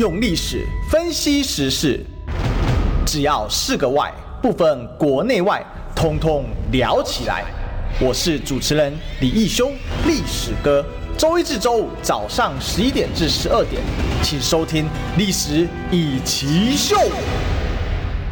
[0.00, 2.02] 用历史分析时事，
[3.04, 5.62] 只要是个“外”，不分国内外，
[5.94, 7.44] 通通聊起来。
[8.00, 8.90] 我是主持人
[9.20, 9.70] 李义修，
[10.06, 10.82] 历史哥。
[11.18, 13.82] 周一至周五早上十一点至十二点，
[14.22, 14.84] 请收听
[15.18, 16.96] 《历史易起秀》。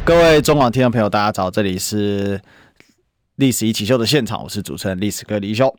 [0.03, 2.35] 各位中广听众朋友，大家早，这里是
[3.35, 5.71] 《历史易起秀》的现场，我是主持人历史哥李修。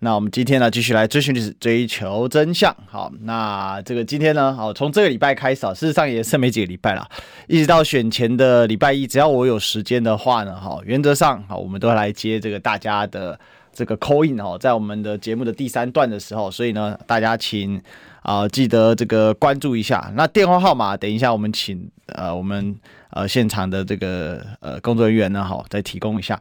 [0.00, 2.74] 那我们今天呢，继续来追寻历史，追求真相。
[2.86, 7.08] 好，那这个今天呢，好，从这个礼拜开始啊，事实上也剩没几个礼拜了，
[7.46, 13.40] 一直到选前的礼拜一，只要我有时间的话呢，哈，原则上好，我们都会来接这个大家的
[13.72, 17.80] 这个 call in 哦，在我们的节目的第三段的时候，所以呢，大家请
[18.20, 20.12] 啊、记得这个关注一下。
[20.14, 22.76] 那电话号码，等一下我们请呃我们
[23.10, 26.38] 呃现场的这个呃工作人员呢，好，再提供一下。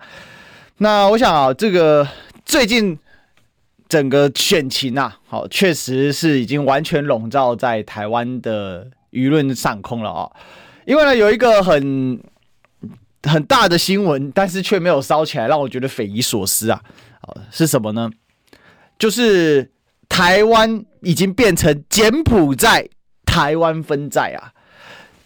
[0.80, 2.06] 那我想啊，这个
[2.44, 3.00] 最近。
[3.88, 10.32] 整个选情啊，好，确实是已经完全笼罩在台湾的舆论上空了啊。
[10.86, 12.20] 因为呢，有一个很
[13.24, 16.82] 很大的新闻，但是却没有烧起来，让我觉得匪夷所思啊。
[17.50, 18.10] 是什么呢？
[19.00, 19.72] 就是
[20.08, 22.88] 台湾已经变成柬埔寨，
[23.26, 24.54] 台湾分寨啊。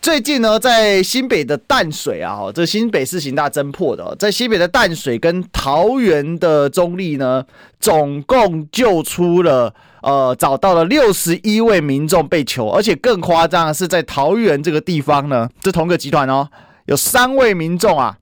[0.02, 7.44] 最近呢，在新北的淡水啊，这新北市刑大侦破的，在新北的淡水跟桃园的中坜呢，
[7.82, 16.48] 总共救出了呃，找到了六十一位民众被囚，而且更夸张的是，在桃园这个地方呢，这同个集团哦，
[16.86, 18.16] 有三位民众啊，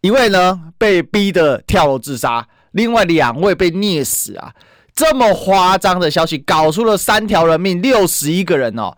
[0.00, 4.52] 一位呢被逼得跳楼自杀，另外两位被溺死啊，
[4.94, 8.96] 这么夸张的消息，搞出了三条人命，六十一个人哦。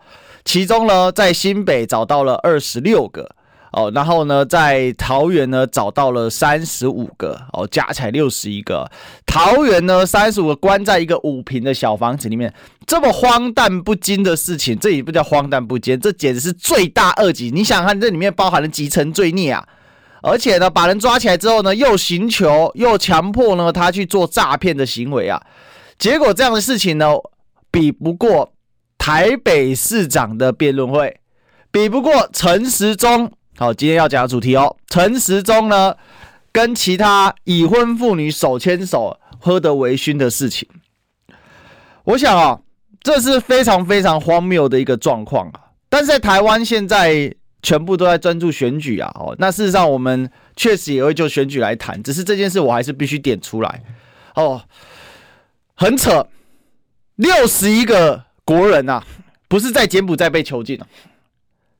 [0.51, 3.29] 其中呢，在新北找到了二十六个
[3.71, 8.89] 哦，然后呢，在桃园呢找到了三十五个哦，加起来六十一个。
[9.27, 12.51] 桃园呢，三十五个关在一个五平的小房子里面，
[12.87, 17.51] 这么荒诞不经的事情，这也不叫荒诞不经，这简直是罪大恶极。
[17.51, 19.63] 你想看这里面包含了几层罪孽啊？
[20.23, 25.39] 而且呢，把人抓起来之后呢，又寻求，又强迫呢他去做诈骗的行为啊，
[25.99, 27.13] 结果这样的事情呢，
[27.69, 28.51] 比不过。
[28.99, 31.19] 台北市长的辩论会
[31.71, 33.31] 比不过陈时中。
[33.57, 34.77] 好，今天要讲的主题哦。
[34.87, 35.95] 陈时中呢，
[36.51, 40.69] 跟其他已婚妇女手牵手喝得微醺的事情，
[42.03, 42.59] 我想啊，
[43.01, 45.71] 这是非常非常荒谬的一个状况啊。
[45.89, 47.33] 但是在台湾现在
[47.63, 49.11] 全部都在专注选举啊。
[49.15, 53.83] 哦，那事实上我们确实也会就选举来谈，只是这件事我还是必须点出来
[54.35, 54.61] 哦。
[55.73, 56.27] 很扯，
[57.15, 58.28] 六十一个。
[58.49, 59.03] 国人、啊，
[59.47, 60.87] 不是在柬埔寨被囚禁了，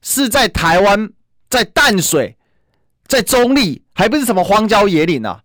[0.04, 1.10] 是在台湾，
[1.50, 2.38] 在淡水，
[3.08, 5.42] 在中立，还不是什么荒郊野岭啊。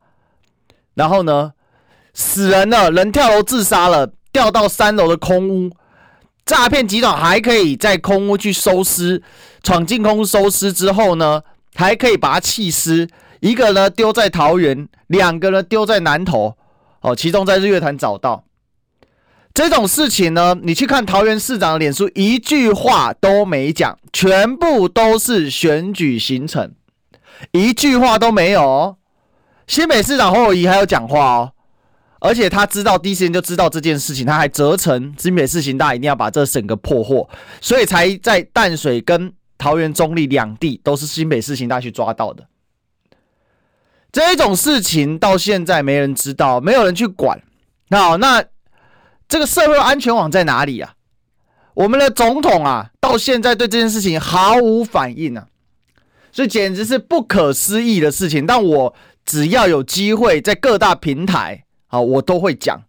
[0.93, 1.55] 然后呢，
[2.13, 5.71] 死人了，人跳楼自杀了，掉到三楼的空屋。
[6.45, 9.23] 诈骗集团还可以在空屋去收尸，
[9.63, 11.43] 闯进空屋收尸之后呢，
[11.75, 13.09] 还可以把它弃尸。
[13.41, 16.55] 一个呢丢在桃园，两个呢丢在南投，
[17.01, 18.45] 哦，其中在日月潭找到。
[19.54, 26.72] 这种事情呢，你去看桃园市长的脸书，一句话都没讲，全部都是选举行程，
[27.53, 28.97] 一句话都没有哦。
[29.69, 31.53] 新北市长侯友宜还有讲话哦，
[32.19, 37.28] 而且他知道第一时间就知道这件事情，他还责成新北市刑大一定要把这整个破获，
[37.60, 42.44] 所以才在淡水跟桃园中立两地都是新北市刑大去抓到的。
[44.10, 47.41] 这种事情到现在没人知道，没有人去管。
[47.88, 48.44] 好，那。
[49.29, 50.95] 这个社会安全网在哪里啊？
[51.75, 55.49] 我们的总统啊，到现在对这件事情毫无反应啊，
[56.31, 58.47] 所以简直是不可思议的事情。
[58.47, 62.84] 但我只要有机会在各大平台啊，我都会讲。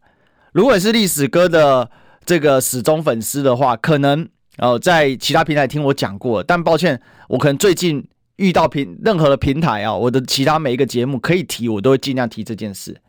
[0.52, 1.90] 如果是历史哥的
[2.26, 13.02] 这个死忠粉丝的话，可能呃在其他平台听我讲过，但抱歉，我可能最近遇到平任何的平台啊，我的其他每一个节目可以提，我都会尽量提这件事。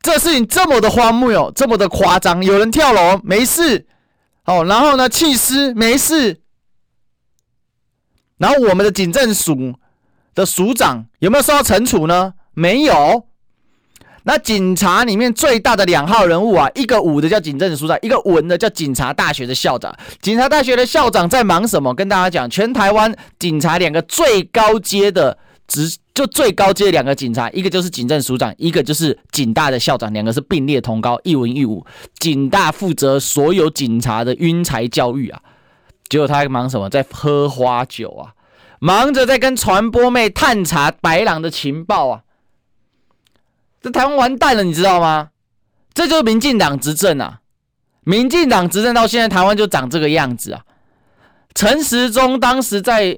[0.00, 3.86] 这事情这么的荒谬，这么的夸张，有人跳楼没事，
[4.44, 6.40] 哦，然后呢弃尸没事，
[8.38, 9.74] 然后我们的警政署
[10.34, 12.34] 的署长有没有受到惩处呢？
[12.54, 13.26] 没有。
[14.22, 19.94] 那警察里面最大的两号人物啊，一个武的叫警政署长，一个文的叫警察大学的校长。
[20.20, 21.94] 警察大学的校长在忙什么？
[21.94, 25.38] 跟大家讲，全台湾警察两个最高阶的。
[25.68, 31.86] 职就最高阶两个警察，一个就是警政署长，一个就是警大的校长，两个是并列同高，一文一武。
[32.18, 35.40] 警大负责所有警察的晕才教育啊，
[36.08, 36.90] 结果他还忙什么？
[36.90, 38.34] 在喝花酒啊，
[38.80, 42.22] 忙着在跟传播妹探查白狼的情报啊。
[43.80, 45.28] 这台湾完蛋了，你知道吗？
[45.94, 47.38] 这就是民进党执政啊！
[48.02, 50.62] 民进党执政到现在，台湾就长这个样子啊。
[51.54, 53.16] 陈时中当时在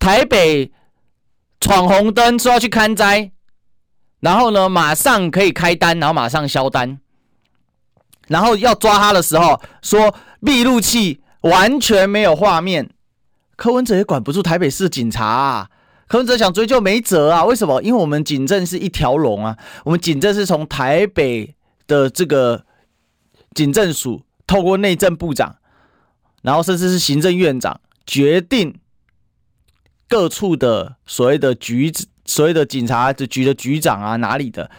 [0.00, 0.72] 台北
[1.62, 3.30] 闯红灯，说要去勘灾，
[4.18, 6.98] 然后呢，马上可以开单，然后马上销单。
[8.26, 10.12] 然后要抓他的时候，说
[10.44, 12.90] 闭路器完全没有画面。
[13.54, 15.70] 柯文哲也管不住台北市警察啊。
[16.08, 17.44] 柯文哲想追究没辙啊？
[17.44, 17.80] 为什么？
[17.82, 21.54] 因为我们警政是一条龙啊，我们警政是从台北
[21.86, 22.64] 的这个
[23.54, 25.56] 警政署透过内政部长。
[26.42, 28.80] 然后甚至是行政院长决定
[30.12, 31.90] 各处的所谓的局，
[32.26, 34.70] 所谓的警察的局的局长啊，哪里的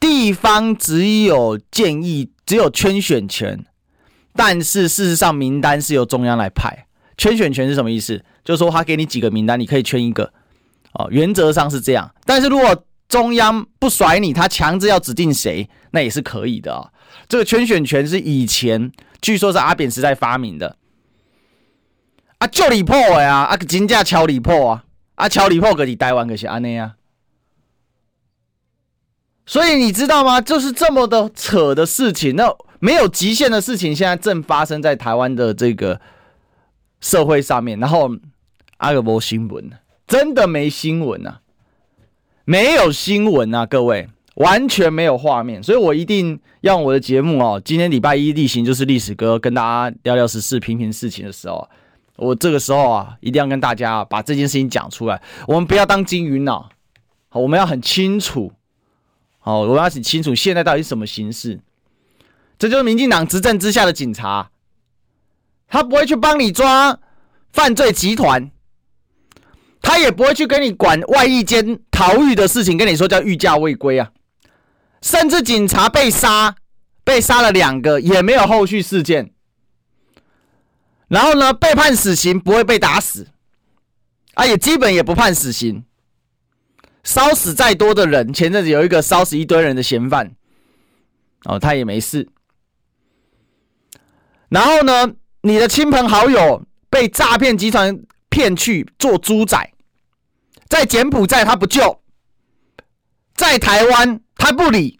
[0.00, 3.64] 地方只有建议，只有圈选权，
[4.34, 6.86] 但是事实上名单是由中央来派。
[7.16, 8.24] 圈选权是什么意思？
[8.44, 10.32] 就是说他给你几个名单，你可以圈一个，
[10.94, 12.12] 哦，原则上是这样。
[12.24, 16.90] 但是如果中央不甩你，他强制要指定谁，那也是可以的啊。
[17.28, 18.90] 这个圈选权是以前
[19.22, 20.76] 据说是阿扁时代发明的。
[22.44, 23.44] 啊，就离谱的啊！
[23.44, 24.84] 啊，真正超离谱啊！
[25.14, 26.94] 啊，超离谱，可是台湾可是安尼啊。
[29.46, 30.42] 所以你知道吗？
[30.42, 35.98] 就是这么的扯的事情，那没有极限的事情，现在正发生在台湾的这个
[37.00, 37.80] 社会上面。
[37.80, 38.10] 然后
[38.76, 39.70] 阿个没新闻，
[40.06, 41.40] 真的没新闻啊，
[42.44, 45.62] 没有新闻啊，各位完全没有画面。
[45.62, 47.62] 所以我一定要我的节目哦。
[47.64, 51.66] 今天礼拜一例行就是历史哥跟大家聊聊时事、评评事情的时候。
[52.16, 55.20] 我这个时候啊，一定要跟大家把这件事情讲出来。
[55.48, 56.70] 我们不要当金鱼脑，
[57.28, 58.52] 好，我们要很清楚，
[59.40, 61.60] 好，我们要很清楚现在到底是什么形势。
[62.56, 64.50] 这就是民进党执政之下的警察，
[65.66, 66.96] 他不会去帮你抓
[67.52, 68.48] 犯罪集团，
[69.82, 74.12] 他也不会去跟你管外一间逃狱的事情，跟你说叫逾假未归啊。
[75.02, 76.54] 甚至警察被杀，
[77.02, 79.33] 被杀了两个，也没有后续事件。
[81.08, 83.28] 然后呢，被判死刑不会被打死，
[84.34, 85.84] 啊，也基本也不判死刑。
[87.02, 90.34] 烧死再多的人，前阵子有一个烧死一堆人的嫌犯，
[91.44, 92.28] 哦，他也没事。
[94.48, 99.72] 然后呢，你的亲朋好友被诈骗集团骗去做猪仔，
[100.68, 102.00] 在柬埔寨他不救，
[103.34, 104.98] 在台湾他不理，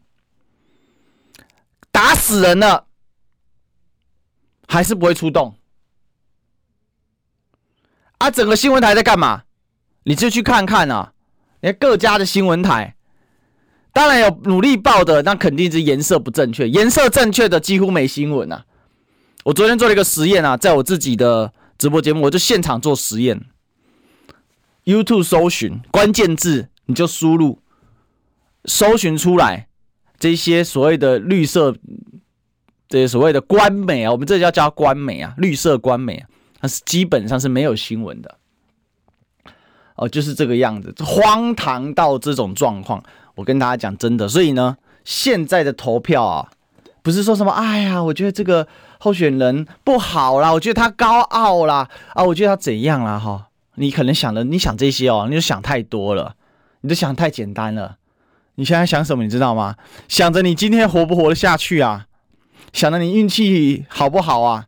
[1.91, 2.87] 打死人了，
[4.69, 5.56] 还是不会出动。
[8.25, 9.43] 啊，整个新闻台在干嘛？
[10.05, 11.12] 你就去看看啊！
[11.61, 12.97] 你看各家的新闻台，
[13.93, 18.65] 当然有努力报的，那肯定是颜色不正确，颜色正确的几乎没新闻啊。
[19.44, 23.43] 我昨天做了一个实验啊，在我自己的直播节目，我就现场做实验。
[24.87, 27.59] YouTube 搜寻关键字，你就输入，
[28.65, 29.69] 搜寻出来
[30.19, 31.77] 这些所谓的绿色，
[32.88, 36.29] 这些所谓的官媒啊，我们这叫叫官媒啊，绿色官媒啊。
[36.65, 38.39] 那是基本上是没有新闻的，
[39.97, 43.05] 哦，就是这个样子，荒唐到这种状况。
[43.35, 46.49] 我跟大家讲真的，所以呢，现在的投票啊，
[47.03, 48.67] 不是说什么，哎呀，我觉得这个
[48.99, 56.35] 候选人不好啦，我觉得他高傲啦，啊，我觉得他怎样啦，哈，你可能想的，你想这些哦，你就想太多了，
[56.81, 57.99] 你就想太简单了。
[58.55, 59.77] 你现在想什么，你知道吗？
[60.09, 62.07] 想着你今天活不活得下去啊？
[62.73, 64.65] 想着你运气好不好啊？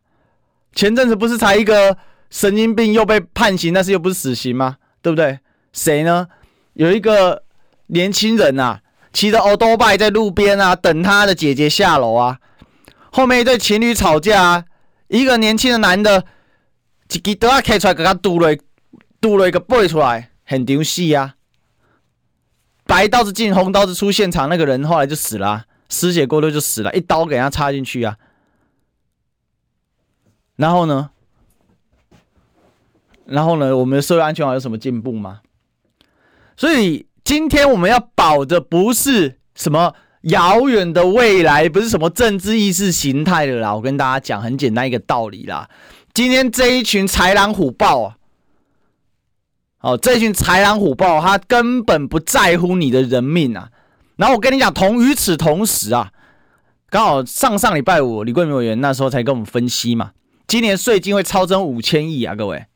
[0.77, 1.97] 前阵子不是才一个
[2.29, 4.77] 神经病又被判刑，但是又不是死刑吗？
[5.01, 5.39] 对不对？
[5.73, 6.27] 谁呢？
[6.73, 7.41] 有一个
[7.87, 8.81] 年轻人啊，
[9.11, 12.37] 骑着欧多拜在路边啊，等他的姐姐下楼啊。
[13.11, 14.65] 后面一对情侣吵架啊，
[15.07, 16.23] 一个年轻的男的，
[17.11, 18.55] 一支刀啊开出来给他堵了，
[19.19, 21.33] 堵了一个背出来，很丢戏啊。
[22.85, 28.15] 白刀子进红刀子出，现场那个人后来就死了啊，失血过多就死了，一刀给他插进去啊。
[30.57, 31.09] 然后呢？
[33.25, 33.75] 然后呢？
[33.75, 35.41] 我们的社会安全网有什么进步吗？
[36.55, 43.75] 所以今天我们要保的不是什么遥远的未来，不是什么政治意识形态的啦。
[43.75, 45.69] 我跟大家讲很简单一个道理啦。
[46.13, 48.17] 今天这一群豺狼虎豹啊，
[49.81, 53.69] 哦，这一群豺狼虎豹，他根本不在乎你的人命啊。
[54.15, 56.11] 然后我跟你讲，同与此同时啊，
[56.89, 60.13] 刚好上上礼拜五，李桂明委员那时候才跟我们分析嘛。
[60.47, 62.67] 今年税金会超增五千亿啊，各位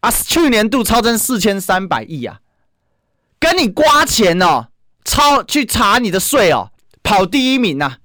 [0.00, 2.40] 啊，去年度超增四千三百亿啊，
[3.40, 4.68] 跟你刮钱哦，
[5.02, 8.00] 超去查你的税哦，跑第一名啊，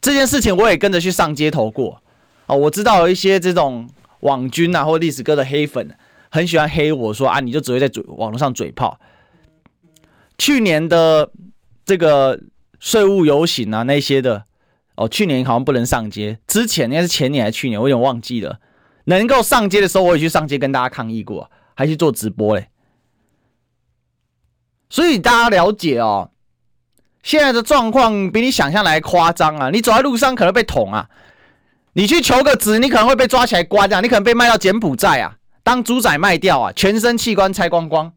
[0.00, 2.02] 这件事情我也跟着去上街头过
[2.46, 3.90] 哦，我知道有一些这种
[4.20, 5.94] 网军啊或历史哥的黑粉，
[6.30, 8.98] 很喜欢黑我说啊，你就只会在嘴网络上嘴炮。
[10.38, 11.30] 去年的
[11.84, 12.40] 这个
[12.78, 14.46] 税务游行啊那些的。
[15.00, 18.60] 哦，去年好像不能上街，之前应该是前年还是去年，我有点忘记了。
[19.04, 22.68] 能够上街的时候，我也去上街跟大家抗议过，还去做直播嘞。
[24.90, 26.30] 所以大家了解哦，
[27.22, 29.70] 现在的状况比你想象来夸张啊！
[29.70, 31.08] 你走在路上可能被捅啊，
[31.94, 38.12] 你去求个职，你可能会被抓起来关啊，你可能被卖到柬埔寨啊，当猪仔卖掉啊，全身器官拆光光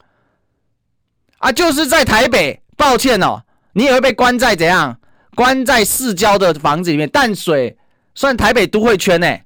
[1.38, 1.50] 啊！
[1.50, 5.00] 就是在台北，抱歉哦，你也会被关在怎样？
[5.36, 7.78] 关在市郊的房子里面，淡水
[8.16, 9.40] 算台北都会圈呢、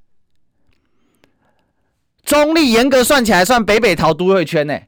[2.23, 4.79] 中坜严格算起来算北北桃都会圈呢、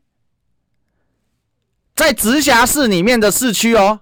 [1.95, 4.01] 在直辖市里面的市区哦，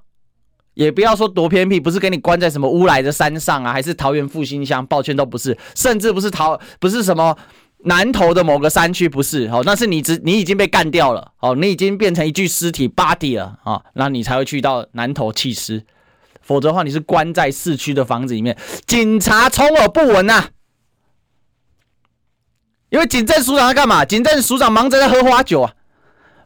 [0.74, 7.38] 也不要说多偏僻，不是给你关在什么乌来的山上啊，还是桃园复兴乡，抱歉都不是，甚至不是桃，不是什么
[7.80, 9.48] 南投的某个山区，不是。
[9.48, 11.32] 哦，那是你只你已经被干掉了。
[11.40, 13.60] 哦，你已经变成一具尸体 body 了。
[13.64, 15.84] 啊，那、你才会去到南投弃尸，
[16.48, 20.50] 否则的话你是关在市区的房子里面，警察充耳不闻呐、啊，
[22.90, 24.06] 因为警政署长在干嘛？
[24.06, 25.74] 警政署长忙着在喝花酒啊。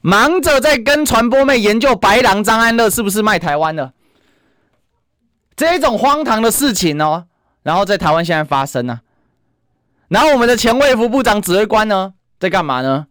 [0.03, 3.93] 忙着在跟传播妹研究白狼张安乐是不是卖台湾的
[5.55, 7.27] 这种荒唐的事情哦，
[7.62, 9.01] 然后在台湾现在发生呢，
[10.08, 13.05] 然后我们的前卫副部长指挥官呢在干嘛呢？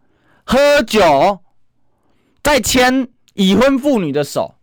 [0.44, 1.38] 喝酒，
[2.42, 4.56] 在牵已婚妇女的手，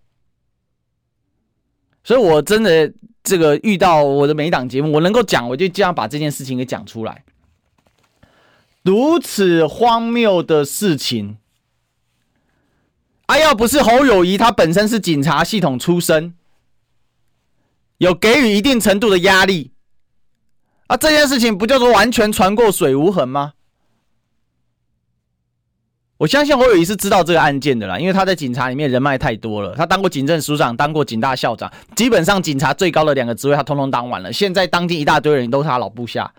[2.08, 7.26] 所以我真的这个遇到我的每一档节目，我能够讲，我就这样把这件事情给讲出来，
[8.82, 11.38] 如此荒谬的事情。
[13.26, 16.34] 啊，要不是侯友谊他本身是警察系统出身，
[17.98, 19.74] 有给予一定程度的压力，
[20.88, 23.56] 啊，这件事情不叫做完全船过水无痕吗？
[26.18, 36.34] 我相信侯友宜是知道这个案件的啦，因为他在警察里面人脉太多了，他当过警政署长，当过警大校长，基本上警察最高的两个职位他通通当完了，现在当今一大堆人都是他老部下，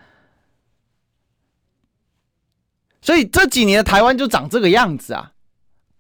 [3.01, 5.33] 所以这几年台湾就长这个样子啊。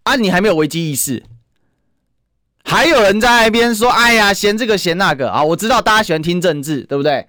[0.04, 0.16] 啊！
[0.16, 1.22] 你还没有危机意识，
[2.64, 7.28] 还有人在那边说：“哎呀，嫌这个嫌那个啊！”我知道大家喜欢听政治，对不对？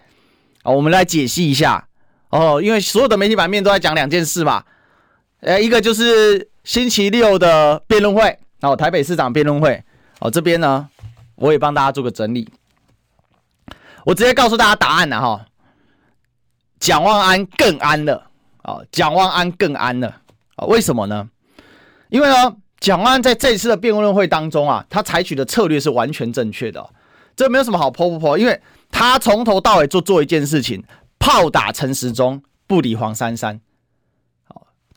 [0.63, 1.89] 啊，我们来解析一下
[2.29, 4.63] 哦，因为所有的媒体版面都在讲两件事嘛。
[5.41, 9.83] 呃，一个就是星期六的辩论会哦，台北市长辩论会
[10.19, 10.87] 哦，这边呢，
[11.35, 12.49] 我也帮大家做个整理。
[14.05, 15.45] 我直接告诉大家答案了哈，
[16.79, 18.29] 蒋万安更安了
[18.63, 20.07] 哦，蒋万安更安了
[20.55, 20.65] 啊？
[20.65, 21.29] 为什么呢？
[22.09, 22.55] 因为呢。
[22.81, 26.89] 蒋万安在这次的辩论会当中啊，他采取的策略是完全正确的，
[27.35, 28.57] 这没有什么好泼不泼，因为
[28.89, 30.81] 他从头到尾就做一件事情，
[31.19, 33.59] 炮打陈时中，不理黄珊珊，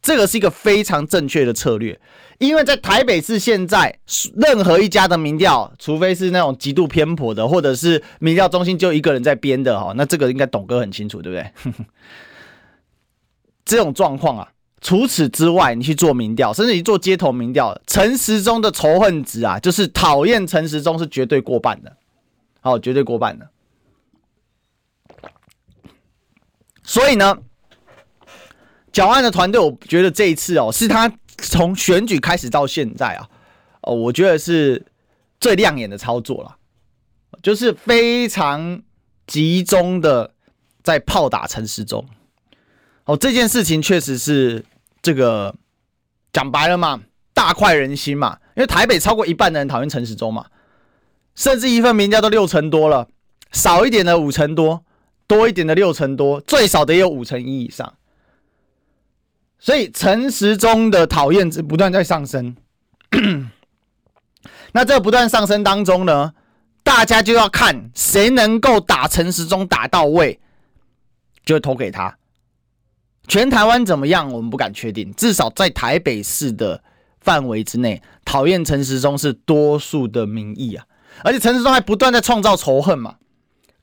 [0.02, 1.99] 这个是一个非常正确的策略，
[2.38, 3.97] 因为在台北市现在
[4.35, 11.73] 任何一家的民调，除非是那种极度偏颇的，或者是民调中心就一个人在编的哈，那这个应该董哥很清楚，对不对？
[13.64, 14.49] 这种状况啊。
[14.85, 21.97] 除此之外，你去做民调，甚至你做街头民调，陈时中的仇恨值啊，就是讨厌陈时中是绝对过半的，
[22.61, 23.49] 好，绝对过半的。
[26.82, 27.38] 所以呢，
[28.92, 33.28] 蒋万安的团队，我觉得这一次哦，是他从选举开始到现在啊，
[33.82, 34.84] 哦，我觉得是
[35.40, 36.56] 最亮眼的操作了，
[37.42, 38.82] 就是非常
[39.26, 40.32] 集中的
[40.82, 42.06] 在炮打陈时中。
[43.04, 44.64] 哦，这件事情确实是。
[45.04, 45.52] 这个
[46.32, 47.02] 讲白了嘛，
[47.34, 50.46] 大快人心嘛，因为台北超过一半的人讨厌陈时中嘛，
[51.34, 53.08] 甚至一份民调都六成多了，
[53.50, 54.84] 少一点的五成多，
[55.26, 57.92] 多一点的六成多，最少的也有五成一以上，
[59.62, 62.57] 所以陈时中的讨厌值不断在上升。
[64.73, 66.33] 那这不断上升当中呢，
[66.83, 70.40] 大家就要看谁能够打陈时中打到位，
[71.45, 72.19] 就投给他。
[73.28, 74.33] 全台湾怎么样？
[74.33, 75.14] 我们不敢确定。
[75.14, 76.83] 至少在台北市的
[77.21, 80.85] 范围之内，讨厌陈时中是多数的民意啊。
[81.23, 83.14] 而且陈时中还不断在创造仇恨嘛，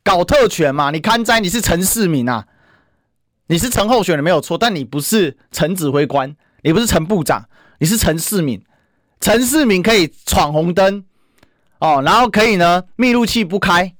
[0.03, 0.91] 搞特权嘛。
[0.91, 2.45] 你看在你是陈世民啊，
[3.51, 8.63] 你是陈候选人没有错，但你不是陈指挥官，你不是陈部长，你是陈世民。
[9.19, 11.03] 陈世民可以闯红灯
[11.79, 13.95] 哦，然后可以呢密录器不开，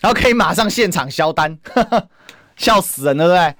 [0.00, 2.08] 然后可以马上现场销单，呵呵
[2.56, 3.56] 笑死人了，对不对？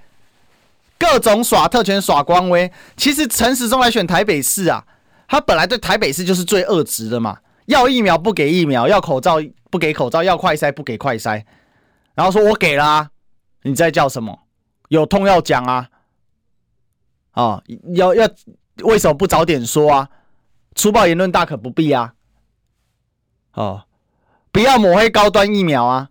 [1.11, 4.85] 各种耍特权、耍官威，其实陈时中来选台北市啊，
[5.27, 7.39] 他本来对台北市就是最恶质的嘛。
[7.67, 11.43] 要疫苗不给疫苗，要口罩不给口罩，要快筛不给快筛，
[12.15, 13.09] 然后说我给了啊，
[13.63, 14.39] 你在叫什么？
[14.93, 15.89] 有痛要讲啊，
[17.31, 17.63] 啊，
[17.95, 18.29] 要要
[18.83, 20.11] 为什么不早点说啊？
[20.75, 22.13] 粗暴言论大可不必啊，
[23.55, 23.85] 哦，
[24.51, 26.11] 不要抹黑高端疫苗啊，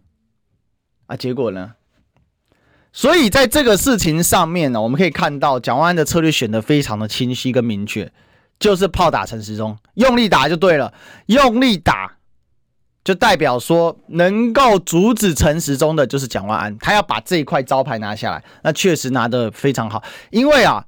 [1.06, 1.76] 啊，结果呢？
[2.92, 8.12] 所以在这个事情上面呢，我们可以看到蒋万安的策略选得非常的清晰跟明确，
[8.58, 10.92] 就是炮打陈时中，用力打就对了，
[11.28, 12.18] 用力打
[13.03, 20.86] 就代表说能够阻止陈时中的就是蒋万安，他要把这一块招牌拿下来，那确实拿得非常好，因为啊。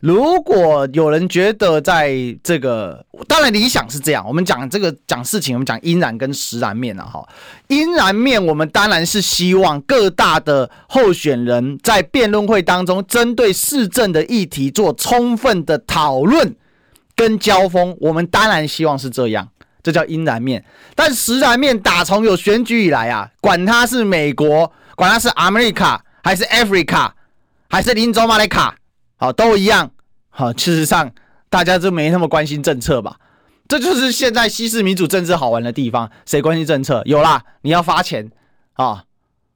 [0.00, 4.22] 如果有人觉得在这个，当然理想是这样。
[4.28, 7.26] 我们讲这个讲事情，我们讲阴然跟实然面了哈。
[7.68, 16.54] 阴然面，我们当然是希望各大的候选人在辩论会当中，针对市政的议题做充分的讨论
[17.16, 17.96] 跟交锋。
[17.98, 19.48] 我们当然希望是这样，
[19.86, 20.64] 这叫阴然面。
[20.96, 27.12] 但实然面，打从有选举以来啊，管他是美国，管他是 America 还是 Africa，
[27.70, 28.74] 还是林州马来卡。
[29.16, 29.92] 好，都一样。
[30.28, 31.12] 好，事实上
[31.48, 33.16] 大家就没那么关心政策吧？
[33.68, 36.10] 这就是现在西式民主政治好玩的地方。
[36.24, 37.00] 谁关心政策？
[37.04, 38.28] 有啦，你要发钱
[38.72, 39.04] 啊，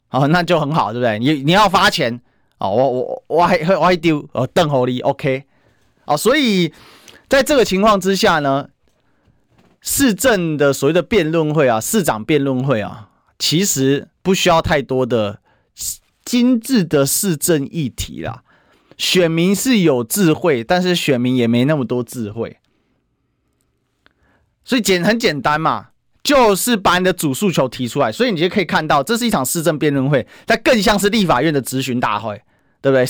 [0.07, 1.19] 好，那就很好，对不对？
[1.19, 2.21] 你你要发钱
[2.59, 5.45] 啊，我我我还我还丢呃邓侯利 OK，
[6.05, 6.73] 啊，所以
[7.29, 8.69] 在这个情况之下呢，
[9.81, 13.09] 市政的所谓的辩论会啊，市长辩论会啊，
[13.39, 15.41] 其实不需要太多的
[16.25, 18.43] 精致的市政议题啦。
[18.99, 22.59] 选民是有智慧，但是选民也没那么多智慧，
[24.63, 25.89] 所以简很简单嘛，
[26.23, 28.13] 就是把你的主诉求提出来。
[28.13, 32.43] 所以你就可以看到，这是一场市政辩论会，它更像是立法院的质询大会，
[32.83, 33.07] 对不对？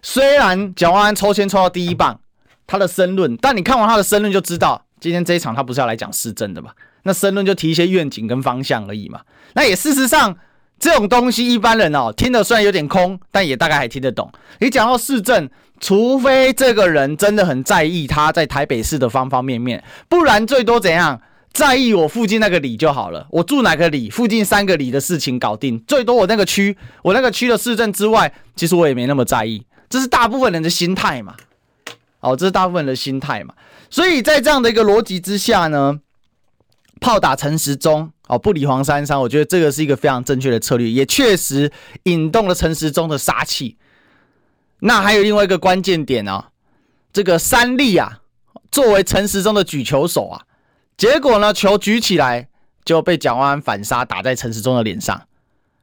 [0.00, 2.20] 虽然蒋万安抽签抽到第一棒，
[2.64, 6.70] 他的申论，但你看完他的申论就知道，今天这一场他不是要来讲市政的嘛？
[7.02, 9.20] 那申论就提一些愿景跟方向而已嘛。
[9.54, 10.36] 那也事实上。
[10.78, 14.30] 这种东西一般人哦听得虽然有点空，但也大概还听得懂。
[14.60, 15.48] 你讲到市政，
[15.80, 21.18] 除非这个人真的很在意他在台北市的方方面面，不然最多怎样
[21.50, 23.26] 在意我附近那个里就好了。
[23.30, 25.82] 我住哪个里，附近三个里的事情搞定。
[25.86, 29.64] 最多我那个区，我那个区的市政之外，其实我也没那么在意。
[29.88, 31.34] 这是大部分人的心态嘛？
[32.20, 33.54] 哦，这是大部分人的心态嘛？
[33.90, 36.00] 所以在这样的一个逻辑之下呢，
[37.00, 38.12] 炮打陈时中。
[38.28, 41.70] 哦，不理黄珊珊，我觉得这个是一个非常正确的策略，也确实
[42.02, 43.76] 引动了陈时中的杀气。
[44.80, 46.46] 那还有另外一个关键点哦，
[47.12, 48.18] 这个三立啊，
[48.72, 50.42] 作为陈时中的举球手啊，
[50.96, 52.48] 结果呢，球举起来
[52.84, 55.22] 就被蒋万安反杀，打在陈时中的脸上。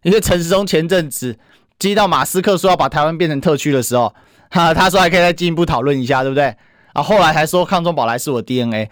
[0.02, 1.40] 因为陈时中前阵子
[1.80, 4.14] 接到马斯克说要把台湾变成特区的时候，
[4.50, 6.54] 哈，他说还可以再进一步讨论一下，对不对？
[6.94, 8.90] 啊，后来还说抗中保来是我 DNA。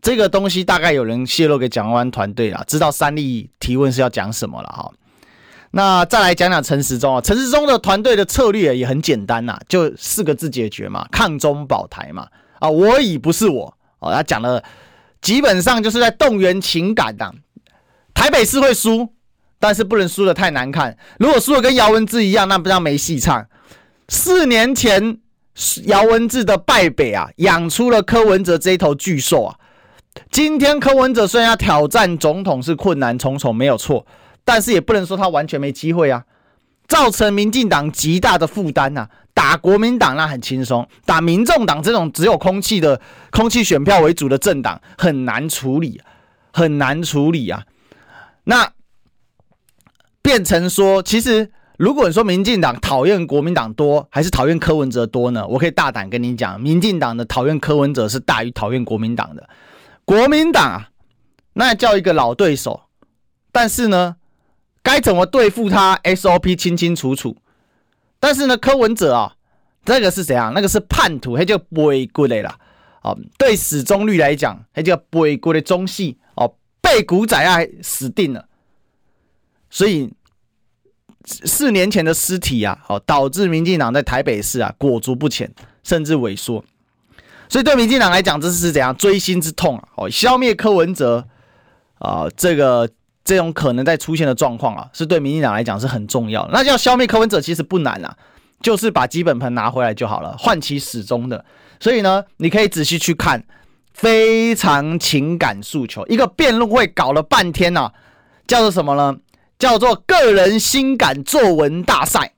[0.00, 4.90] 这个东西大概有人泄露给蒋万团队了，知道三立提问是要讲什么了哈。
[5.70, 12.26] 那再来讲讲陈时中啊，陈时中的团队的策略也很简单呐，就四个字解决嘛，抗中保台嘛。
[12.58, 14.62] 啊，我已不是我哦，他讲了，
[15.20, 17.32] 基本上就是在动员情感的。
[18.12, 19.08] 台北市会输，
[19.58, 20.96] 但是不能输得太难看。
[21.18, 23.46] 如果输得跟姚文智一样，那不叫没戏唱。
[24.08, 25.18] 四年前
[25.84, 29.58] 姚文智的败北啊，养出了柯文哲这一头巨兽啊。
[30.30, 34.06] 今天柯文哲虽然要挑战总统是困难重重，没有错，
[34.44, 36.24] 但是也不能说他完全没机会啊，
[36.86, 39.08] 造成民进党极大的负担呐。
[39.34, 46.00] 打国民党那很轻松，打民众党这种只有空气的空气选票为主的政党很难处理，
[46.52, 47.64] 很难处理啊。
[48.44, 48.70] 那
[50.20, 55.46] 变成说，其实如果你说民进党讨厌国民党多，还是讨厌柯文哲多呢？
[55.46, 59.48] 我可以大胆跟你讲，民进党的讨厌柯文哲是大于讨厌国民党的。
[60.04, 60.90] 国民党啊，
[61.54, 62.82] 那叫一个老对手，
[63.50, 64.16] 但是呢，
[64.82, 67.36] 该怎么对付他？SOP 清清楚楚。
[68.20, 69.34] 但是呢，柯文哲啊，
[69.84, 70.52] 这个是怎样？
[70.54, 72.58] 那个是叛徒，他叫背骨的啦。
[73.02, 78.46] 哦，对死忠率来讲，他叫背骨的中戏哦，背骨仔啊死定了。
[79.70, 80.12] 所以
[81.24, 85.50] 四年前的尸体啊，哦，导致民进党在台北市啊裹足不前，
[85.82, 86.64] 甚至萎缩。
[87.48, 89.88] 所以对民进党来讲，这是怎样锥心之痛啊！
[89.96, 91.22] 哦，消灭柯文哲
[91.98, 92.88] 啊，这个
[93.24, 96.50] 这种可能在出现的状况啊，是对民进党来讲是很重要的。
[96.52, 98.16] 那要消灭柯文哲其实不难啊，
[98.62, 101.44] 就是把基本盘拿回来就好了，唤起始终的。
[101.78, 103.44] 所以呢，你可以仔细去看，
[103.92, 106.06] 非常情感诉求。
[106.06, 107.92] 一个辩论会搞了半天呢、啊，
[108.46, 109.14] 叫做什么呢？
[109.62, 112.32] 叫做个人心感作文大赛。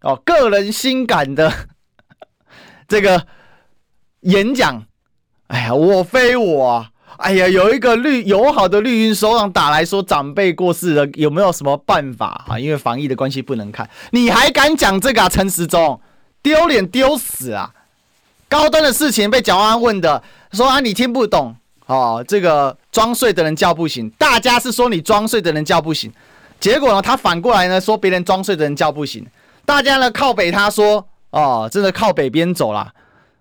[0.00, 1.52] 哦，个人心感的
[2.88, 3.26] 这个。
[4.22, 4.82] 演讲，
[5.46, 6.86] 哎呀，我非我！
[7.18, 12.58] 哎呀，有一个绿友好的绿营首长打来说，长辈过世了，有没有什么办法啊？
[12.58, 15.28] 因为防疫的关系不能看，你还敢讲这个啊？
[15.28, 16.00] 陈时中，
[16.42, 17.72] 丢脸丢死啊！
[18.48, 21.54] 高端的事情被蒋万安问的，说啊，你听不懂
[21.86, 26.12] 哦，这个装睡的人叫不醒，大家是说你装睡的人叫不醒，
[26.60, 29.26] 结果呢，他反过来呢说别人装睡的人叫不醒，
[29.64, 32.92] 大家呢靠北他说哦，真的靠北边走啦，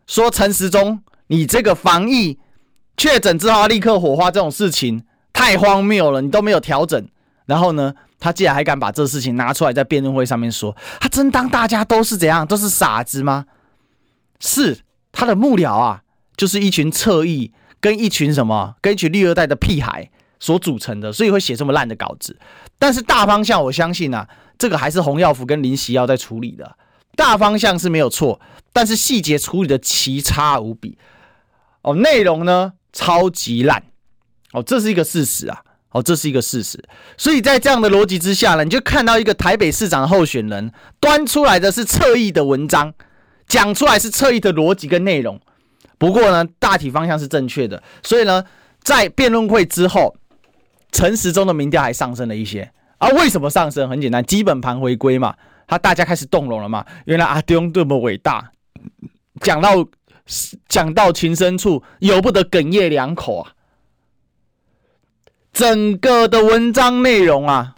[0.06, 2.38] 说陈时中你这个防疫
[2.96, 5.04] 确诊之后立刻火化这种事情
[5.34, 7.08] 太荒谬了，你都没有调整。
[7.46, 13.46] 然后呢，他竟然还敢把这事情拿出来在辩论会上面说，他真当大家都是怎样，都是傻子吗？
[14.40, 14.80] 是
[15.12, 16.02] 他的幕僚啊，
[16.36, 22.38] 就是一群侧翼跟一群什么，跟一群绿二代的屁孩所组成的，所以会写这么烂的稿子。
[22.80, 26.78] 但是大方向，我相信啊，这个还是洪耀福跟林夕耀在处理的，
[27.16, 28.40] 大方向是没有错，
[28.72, 30.98] 但是细节处理的奇差无比。
[31.82, 33.84] 哦，内容呢超级烂，
[34.54, 35.62] 哦，这是一个事实啊。
[35.92, 36.84] 哦，这是一个事实，
[37.18, 40.70] 所以在这样的逻辑之下呢，你就看到一个台北市长候选人
[41.00, 42.94] 端出来的是侧翼的文章，
[43.48, 45.40] 讲出来是侧翼的逻辑跟内容。
[45.98, 47.82] 不过呢，大体方向是正确的。
[48.04, 48.44] 所以呢，
[48.84, 50.14] 在辩论会之后，
[50.92, 52.72] 陈时中的民调还上升了一些。
[52.98, 53.88] 啊，为什么上升？
[53.88, 55.36] 很简单，基本盘回归嘛，
[55.68, 56.84] 他大家开始动容了嘛。
[57.06, 58.52] 原来阿中这么伟大，
[59.42, 59.88] 讲到
[60.68, 63.54] 讲到情深处，由不得哽咽两口啊。
[65.54, 67.76] 整个的文章内容啊，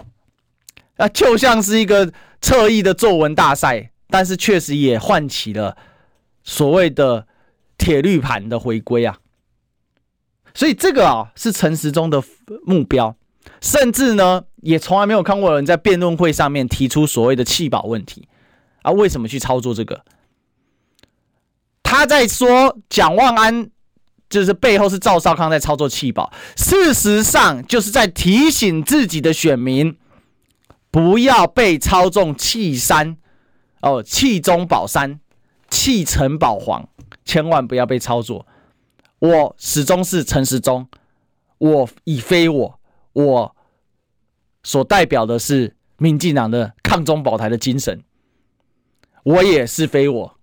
[0.95, 5.75] 啊，就像是一个侧翼的作文大赛，但是确实也唤起了
[6.43, 7.27] 所谓的
[7.77, 9.17] 铁律盘的回归啊。
[10.59, 12.21] 所以这个啊是陈时中的
[12.65, 13.15] 目标，
[13.61, 18.27] 甚至呢也从来没有看过人在辩论会上面提出所谓的弃保问题
[18.81, 18.91] 啊。
[18.91, 20.03] 为什么去操作这个？
[21.81, 23.69] 他在说蒋万安。
[24.29, 29.97] 就是背后是赵少康在操作弃保，事实上就是在提醒自己的选民，
[30.91, 33.17] 不要被操纵弃三
[33.81, 35.19] 哦，弃中保三，
[35.71, 36.87] 弃陈保黄，
[37.25, 38.45] 千万不要被操作。
[39.19, 40.87] 我始终是陈时中，
[41.57, 42.79] 我已非我，
[43.13, 43.55] 我
[44.63, 48.01] 所代表的是民进党的抗中保台的精神，
[49.23, 50.35] 我也是非我，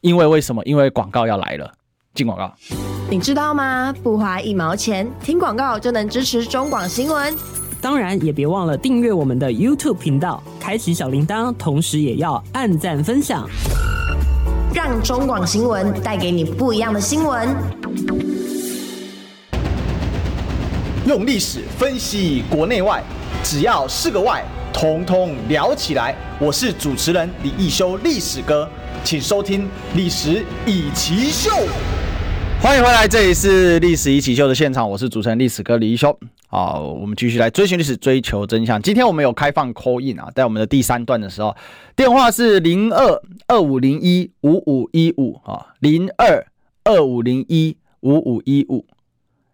[0.00, 0.62] 因为为什么？
[0.64, 1.72] 因为广告要来了，
[2.14, 2.54] 进广告。
[3.10, 3.92] 你知道吗？
[4.04, 7.36] 不花一毛钱，听广告就能支持中广新闻。
[7.80, 13.48] 当然，也别忘了订阅我们的 YouTube 频道，开启小铃铛，同时也要按赞分享，
[14.72, 17.48] 让中广新闻带给你不一样的新闻。
[21.06, 23.02] 用历史分析国内外，
[23.42, 26.14] 只要是个“外”，统统聊起来。
[26.38, 28.68] 我是主持人李易修，历史哥，
[29.02, 29.62] 请收听
[29.96, 31.50] 《历史以奇秀》。
[32.62, 36.16] 欢迎回来，这里是历史一起秀的现场，我是主持人历史哥李一修。
[36.46, 38.80] 好，我们继续来追寻历史，追求真相。
[38.82, 41.56] 今天我们有开放 call in 啊，在我们的第三段的时候，
[41.96, 46.46] 电话是零二二五零一五五一五啊，零二
[46.84, 48.84] 二五零一五五一五，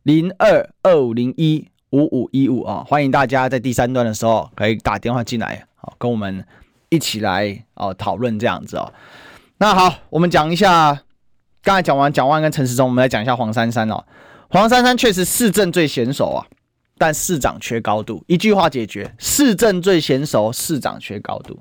[0.03, 6.45] 零二二五零一五五一五啊，欢迎大家在第三段的时候可以打电话进来，好，跟我们
[6.89, 8.93] 一起来哦讨论这样子哦。
[9.59, 11.03] 那好，我们讲一下。
[11.67, 14.05] 刚才讲完蒋万跟陈时中，我们来讲一下黄珊珊哦。
[14.49, 16.47] 黄珊珊确实市政最娴熟啊，
[16.97, 18.23] 但市长缺高度。
[18.29, 21.59] 一句话解决：市政最娴熟，市长缺高度。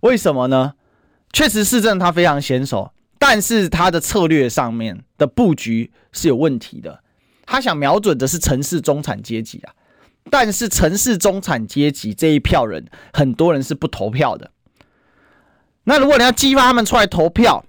[0.00, 0.74] 为什么呢？
[1.32, 7.02] 确实市政他非常娴熟，但是他的策略上面的布局是有问题的。
[7.46, 9.72] 他想瞄准的是城市中产阶级啊，
[10.30, 14.50] 但是城市中产阶级这一票人，很多人是不投票的。
[15.84, 17.64] 那如果你要激发他们出来投票，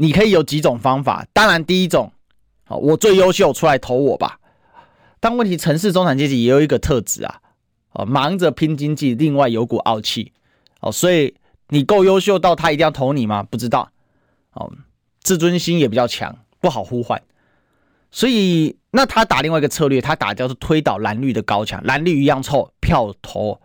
[0.00, 2.10] 你可以有几种方法，当然第一种，
[2.64, 4.40] 好，我最优秀，出来投我吧。
[5.20, 7.42] 但问题，城市中产阶级也有一个特质啊，
[7.92, 10.32] 哦，忙着拼经济，另外有股傲气，
[10.80, 11.34] 哦，所以
[11.68, 13.42] 你够优秀到他一定要投你吗？
[13.42, 13.90] 不知道，
[14.54, 14.72] 哦，
[15.22, 17.22] 自尊心也比较强，不好呼唤。
[18.10, 23.60] 所以那他打另外一个策略，他打叫做推倒蓝绿的高墙，蓝绿一样臭，票投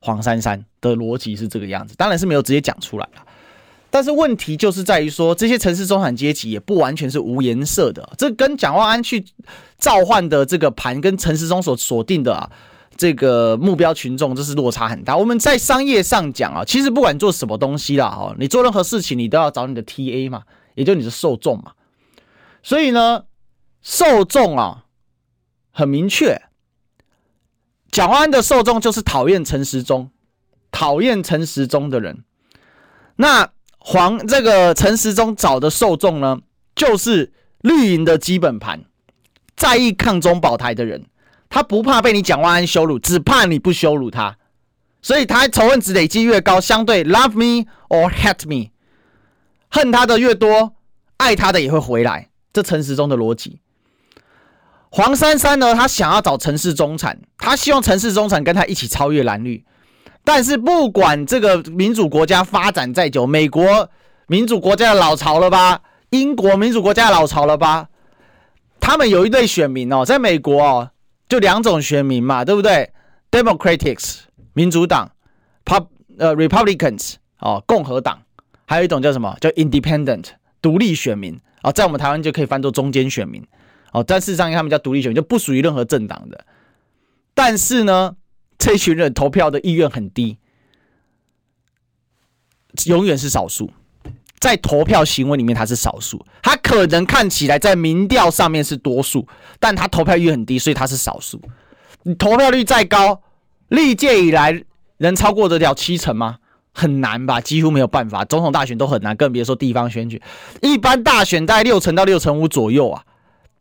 [0.00, 3.26] 黄珊珊的逻辑是这个样子，当然是没有直接讲出来了。
[3.94, 9.24] 但是问题就是在于说，这些城市中产阶级也不完全是无颜色的，这跟蒋万安去
[9.78, 12.50] 召唤的这个盘，跟陈时中所锁定的啊
[12.96, 15.16] 这个目标群众，这是落差很大。
[15.16, 20.42] 我们在商业上讲啊，其实不管做什么东西啦，哈，你做任何事情，你都要找你的 TA 嘛，
[20.74, 21.74] 也就你的受众嘛。
[22.64, 23.26] 所以呢，
[23.80, 24.86] 受众啊
[25.70, 26.42] 很明确，
[27.92, 30.10] 蒋万安的受众就是讨厌陈时中、
[30.72, 32.24] 讨厌陈时中的人，
[33.14, 33.50] 那。
[33.86, 36.38] 黄这个陈时中找的受众呢，
[36.74, 38.84] 就是绿营的基本盘，
[39.54, 41.04] 在意抗中保台的人，
[41.50, 44.38] 他不怕被你蒋万安羞辱，只怕你不羞辱他，
[45.02, 48.70] 所以他仇恨值累积越高，相对 love me or hate me，
[49.68, 50.72] 恨他的越多，
[51.18, 52.30] 爱他的也会回来。
[52.54, 53.60] 这陈时中的逻辑。
[54.88, 59.62] 黄珊珊呢，他想要找陈氏中产，他希望陈氏中产跟他一起超越蓝绿。
[60.24, 63.90] 但是不管这个民主国家发展再久，美国
[64.26, 67.88] 民主国家的老巢了吧，英国民主国家的老巢了吧，
[68.80, 70.90] 他们有一对选民哦，在美国哦，
[71.28, 72.90] 就两种选民嘛，对不对
[73.30, 74.20] ？Democrats
[74.54, 75.10] 民主党
[75.64, 75.86] ，Pub
[76.18, 78.22] 呃 Republicans 哦共和党，
[78.64, 79.36] 还有一种叫什么？
[79.40, 80.28] 叫 Independent
[80.62, 83.44] 独立选民哦，在我们台湾就可以翻作中间选民
[83.92, 86.44] 哦，但事实上他们叫独立选民，就不属于任何政党的。
[87.34, 88.16] 但是呢，
[88.58, 90.38] 这群人投票的意愿很低，
[92.86, 93.70] 永远是少数，
[94.38, 99.26] 在投票行为里面他是少数，他可能看起来在民调上面是多数，
[99.58, 101.40] 但他投票意愿很低，所以他是少数。
[102.04, 103.22] 你投票率再高，
[103.68, 104.64] 历届以来
[104.98, 106.38] 能超过得了七成吗？
[106.72, 108.24] 很难吧，几乎没有办法。
[108.24, 110.20] 总统大选都很难，更别说地方选举。
[110.60, 113.04] 一般大选大概六成到六成五左右啊，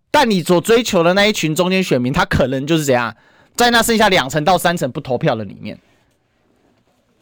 [0.09, 3.15] 但你所追求的那一群中间选民，他可能就是怎样？
[3.55, 5.79] 在那剩下两成到三成不投票的里面，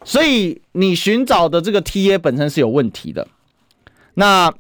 [0.06, 3.28] 所以你寻找的这个 TA 本身是有问题的。
[4.14, 4.54] 那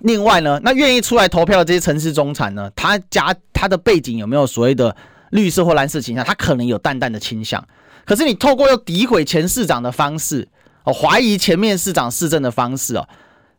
[0.00, 4.94] 另外呢，那愿意出来投票的这些城市中产呢，他家他的背景有没有所谓的
[5.30, 6.22] 绿色或蓝色倾向？
[6.22, 7.66] 他可能有淡淡的倾向。
[8.04, 10.46] 可是你透过要诋毁前市长的方式，
[10.84, 13.08] 哦，怀疑前面市长市政的方式哦，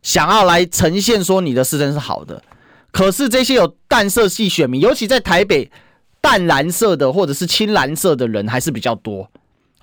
[0.00, 2.40] 想要来呈现说你的市政是好的。
[2.92, 5.68] 可是这些有淡色系选民，尤其在台北。
[6.26, 9.30] 淡蓝色的或者是青蓝色的人还是比较多，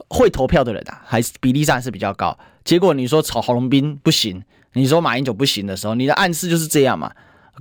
[0.10, 2.38] 会投票的人啊，还是比例上是比较高。
[2.66, 7.10] 结果你说炒郝龙斌不行，你说马英九不行的时候，你的暗示就是这样嘛？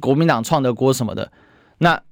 [0.00, 1.30] 国民党创的锅什么的，
[1.78, 2.02] 那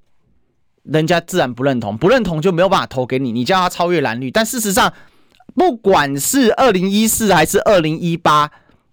[0.84, 3.32] 人家自然不认同，不认同就没有办法投给你。
[3.32, 4.92] 你叫他超越蓝绿，但事实上，
[5.56, 8.48] 不管是二零一四还是二零一八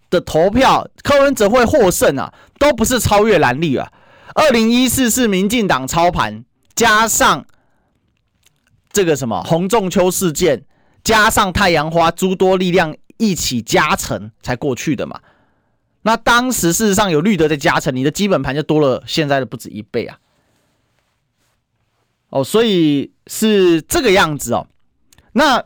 [0.09, 3.91] 的投票，柯文哲会获胜啊，都不是超越蓝绿啊。
[4.33, 6.43] 二零一四是民进党操盘，
[6.75, 7.45] 加上。
[8.97, 10.63] 这个什么洪仲秋事件，
[11.03, 15.21] 加上太阳花诸多力量一起加成才过去的嘛？
[16.01, 20.17] 那当时事实上有绿的在加成，你的基本盘就多了现在的不止一倍啊！
[22.29, 24.65] 哦，所以是这个样子哦。
[25.33, 25.63] 那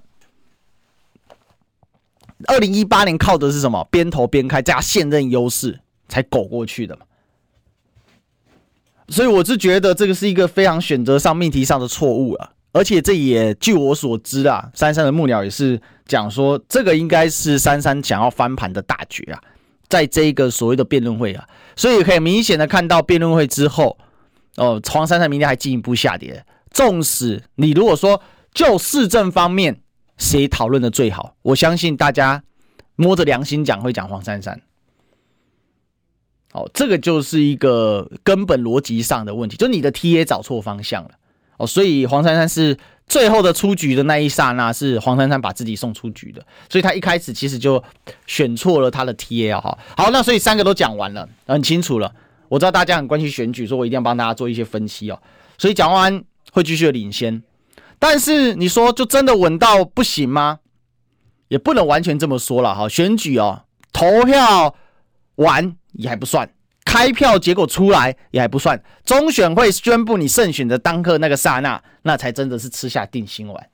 [2.47, 3.87] 二零一八年靠的是什么？
[3.89, 7.05] 边投边开加现任优势才苟过去的嘛？
[9.07, 12.51] 所以我是觉得这个是一个非常选择上命题上的错误啊。
[12.73, 19.41] 而且这也据我所知啊，珊珊的幕僚也是讲说，这个应该是珊珊想要翻盘的大局啊，
[19.89, 23.97] 在这一个所谓的辩论会啊，所以可以明显的看到辩论会之后，
[24.55, 26.45] 哦，黄珊珊明天还进一步下跌。
[26.69, 28.21] 纵使你如果说
[28.53, 29.81] 就市政方面
[30.17, 32.41] 谁讨论的最好，我相信大家
[32.95, 34.61] 摸着良心讲会讲黄珊珊。
[36.53, 41.11] 哦，这个就是一个根本逻辑上的问题，就你的 TA 找错方向了。
[41.61, 47.81] 哦，所以黄珊珊是最后的出局的那一刹那，是黄珊珊把自己送出局的，所以他一开始其实就
[48.25, 49.77] 选错了他的 TA 哈。
[49.95, 52.11] 好，那所以三个都讲完了，很清楚了。
[52.49, 55.21] 我知道大家很关心选举，所以我一定要帮大家做一些分析哦。
[55.57, 57.43] 所以蒋万安会继续领先，
[57.99, 60.59] 但是你说就真的稳到不行吗？
[61.47, 62.89] 也不能完全这么说了哈。
[62.89, 64.73] 选举哦，投票
[65.35, 66.49] 完也还不算。
[66.91, 73.69] 开票结果出来也还不算，中选会宣布你胜选的当刻那个刹那，那才真的是吃下定心丸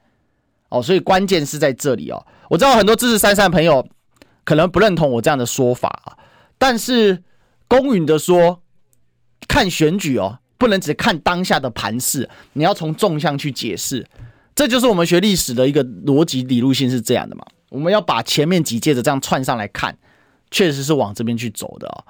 [0.69, 0.83] 哦。
[0.83, 2.23] 所以关键是在这里哦。
[2.47, 3.83] 我知道很多支持珊珊的朋友
[4.43, 6.13] 可能不认同我这样的说法啊，
[6.59, 7.23] 但是
[7.67, 8.61] 公允的说，
[9.47, 14.05] 看选举哦，不能只看当下的盘势，你要从纵向去解释。
[14.53, 17.43] 这就是我们学历史的一个逻辑理路性是这样的嘛。
[17.69, 19.97] 我们要把前面几届的这样串上来看，
[20.51, 22.05] 确实是往这边去走的哦。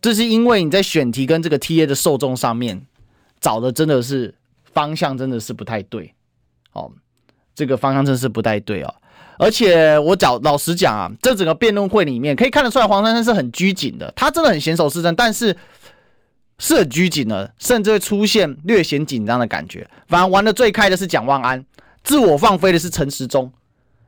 [0.00, 2.86] 这是因为你在选题跟这个 TA 的受众上面
[3.40, 4.34] 找的真的是
[4.64, 6.14] 方向，真的是不太对
[6.72, 6.90] 哦。
[7.54, 8.94] 这个方向真的是不太对哦。
[9.38, 15.56] 而且我找老实讲啊，这整个辩论会里面可以看得出来，黄珊珊是很拘谨的，她真的很娴守市政，但是
[16.58, 19.88] 是很拘谨的，甚至会出现略显紧张的感觉。
[20.08, 21.64] 反而玩的最开的是蒋万安，
[22.04, 23.50] 自我放飞的是陈时中，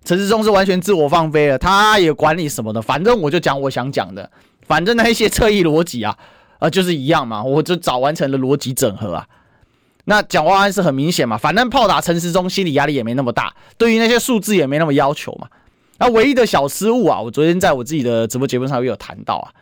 [0.05, 4.31] 陈时中是完全自我放飞了，他也管你什么的，反正我就讲我想讲的。
[4.72, 6.16] 反正那些侧翼逻辑啊，
[6.58, 9.28] 啊，就是一样嘛，我就早完成了逻辑整合啊。
[10.06, 15.46] 那蒋万安是很明显嘛，反正炮打陈时中，心理压力也没那么大，对于那些数字也没那么要求嘛。
[15.98, 19.52] 那唯一的小失误啊，我昨天在我自己的直播节目上也有谈到啊，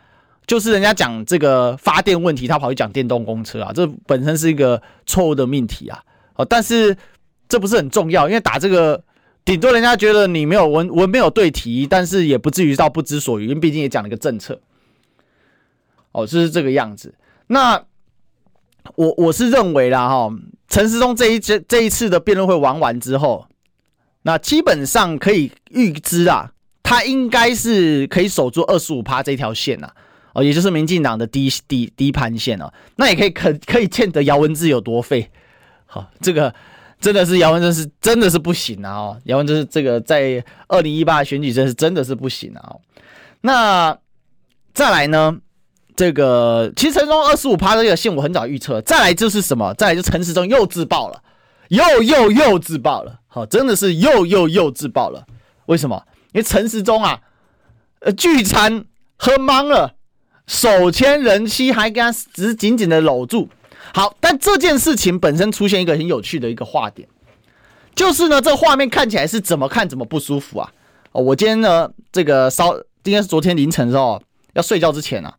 [0.47, 5.99] 就是人家讲这个发电问题，他跑去讲电动公车啊，这本身是一个错误的命题啊。
[6.37, 6.95] 哦，但是
[7.49, 9.03] 这不是很重要，因为打这个
[9.43, 14.57] 顶多人家觉得你没有文文没有对题，但是也不至于到不知所云，因为毕竟也讲了一个政策。
[16.11, 17.13] 哦，就是这个样子。
[17.47, 17.83] 那
[18.95, 20.29] 我我是认为啦哈，
[20.67, 23.47] 陈时中这一这这一次的辩论会玩完之后，
[24.23, 29.91] 那基本上可以预知啊，他应该是可以守住二十五趴这条线呐，
[30.33, 35.29] 哦，也就是民进党的低低低盘线哦，那也可以可可以见得姚文智有多废，
[35.85, 36.53] 好，这个
[36.99, 42.75] 真的是姚文智是真的是不行啊，哦，姚文智是这个在二零一八选举真是真的是不行啊，
[43.41, 43.97] 那
[44.73, 45.37] 再来呢？
[45.95, 49.73] 这个其实陈时中二十五趴这个线我很早预测，再来就是什么？
[49.75, 51.21] 再来就陈时中又自爆了，
[51.69, 55.25] 又又又自爆了，好，真的是又又又自爆了。
[55.65, 56.03] 为什么？
[56.33, 57.19] 因为陈时中啊，
[57.99, 58.85] 呃，聚餐
[59.17, 59.95] 喝茫了，
[60.47, 63.49] 手牵人妻还跟他只紧紧的搂住。
[63.93, 67.07] 好，但这件事情本身出现一个很有趣的一个画点，
[67.93, 70.71] 就是呢，这画面看起来是怎么看怎么不舒服啊。
[71.11, 72.73] 哦，我今天呢，这个稍
[73.03, 74.21] 应该是昨天凌晨的时候
[74.53, 75.33] 要睡觉之前啊。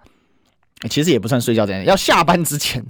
[0.91, 2.85] 其实也不算睡觉这样，要下班之前，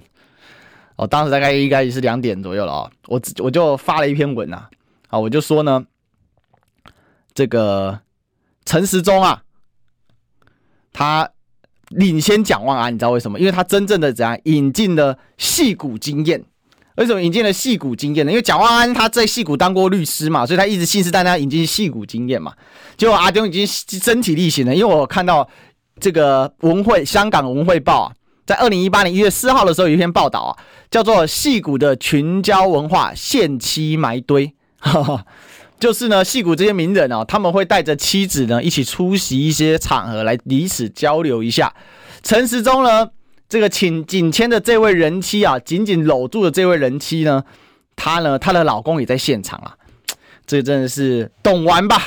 [0.96, 4.70] 哦，当时大概应该也是两点左右了啊、哦，我我就发了一篇文啊，
[5.08, 5.84] 啊，我就说呢，
[7.34, 8.00] 这个
[8.64, 9.42] 陈时中啊，
[10.90, 11.28] 他
[11.88, 13.38] 领先蒋万安，你知道为什么？
[13.38, 16.42] 因为他真正的怎样引进了矽谷经验。
[16.96, 18.32] 为什么引进了矽谷经验呢？
[18.32, 22.54] 因为蒋万安他在矽谷当过律师嘛，所以他一直信誓旦旦引进矽谷经验嘛。
[22.96, 25.46] 结果阿中已经身体力行了，因为我看到。
[26.02, 28.12] 这个文汇香港文汇报啊，
[28.44, 30.58] 在二零一八年一月四号的时候有一篇报道啊，
[30.90, 35.24] 叫做“戏骨的群交文化限期埋堆”，哈哈，
[35.78, 41.72] 就是呢，戏骨这些名人哦，他们会带着妻子呢一起出席一些场合来彼此交流一下。
[42.24, 43.08] 陈时中呢，
[43.48, 47.44] 这个请紧牵的这位人妻啊，紧紧搂住的这位人妻呢，
[47.94, 49.76] 她呢，她的老公也在现场啊，
[50.44, 52.02] 这真的是懂玩吧？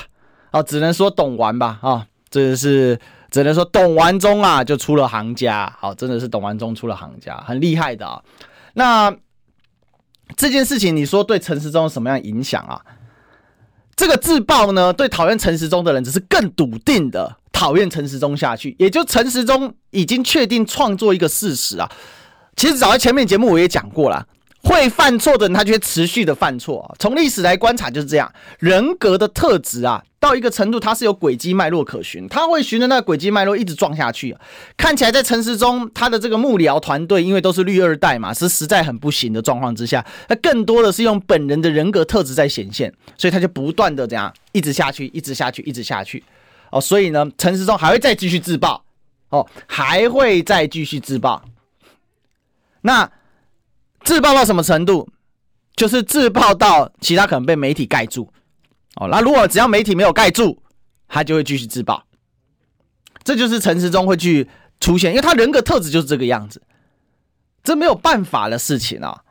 [0.51, 1.79] 啊，只能说懂玩吧？
[1.81, 2.99] 啊，这是。
[3.35, 8.23] 只能说董完中啊，就出了行家，好，真的是董完中出了行家，很厉害的啊。
[8.75, 9.13] 那
[10.37, 12.79] 这件事情，你说对陈时中有什么样影响啊？
[13.93, 18.73] 这个自爆呢，对讨厌陈时中的人，只是更笃定的讨厌陈时中下去。
[18.79, 21.91] 也就陈时中已经确定创作一个事实啊。
[22.55, 24.25] 其实早在前面节目我也讲过了。
[24.65, 26.95] 会犯错的人，他就会持续的犯错啊。
[26.97, 34.35] 从历史来观察就是这样，人格的特质啊，到一个程度，它是有轨迹脉络可循，他会循着那轨迹脉络一直撞下去。
[34.75, 46.23] 看起来在陈时中他的这个幕僚团队，因为都是绿二代嘛，是实在很不行的状况之下，那更多的是用本人的人格特质在显现，所以他就不断的这样一直下去，一直下去，一直下去
[46.71, 46.81] 哦。
[46.81, 48.83] 所以呢，陈时中还会再继续自爆
[49.29, 51.43] 哦，还会再继续自爆。
[52.81, 53.07] 那。
[54.05, 55.09] 自爆到什么程度？
[55.75, 58.31] 就是自爆到其他可能被媒体盖住
[58.95, 59.09] 哦。
[59.09, 60.57] 那如果只要媒体没有盖住，
[61.09, 62.05] 他就会继续自爆。
[63.25, 64.47] 这就是陈时中会去
[64.79, 66.61] 出现，因为他人格特质就是这个样子，
[67.61, 69.23] 这没有办法的事情啊。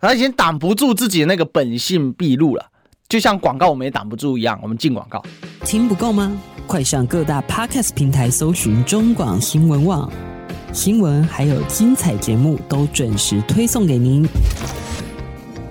[0.00, 2.70] 他已经挡不住自己的那个本性毕露了，
[3.08, 4.60] 就像广告我们也挡不住一样。
[4.62, 5.24] 我们进广告，
[5.64, 6.36] 听不够吗？
[6.66, 10.33] 快上各大 Podcast 平台搜寻中广新闻网。
[10.74, 14.28] 新闻还有精彩节目都准时推送给您，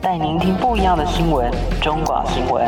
[0.02, 1.52] 带您听不一样的新闻。
[1.82, 2.66] 中广新闻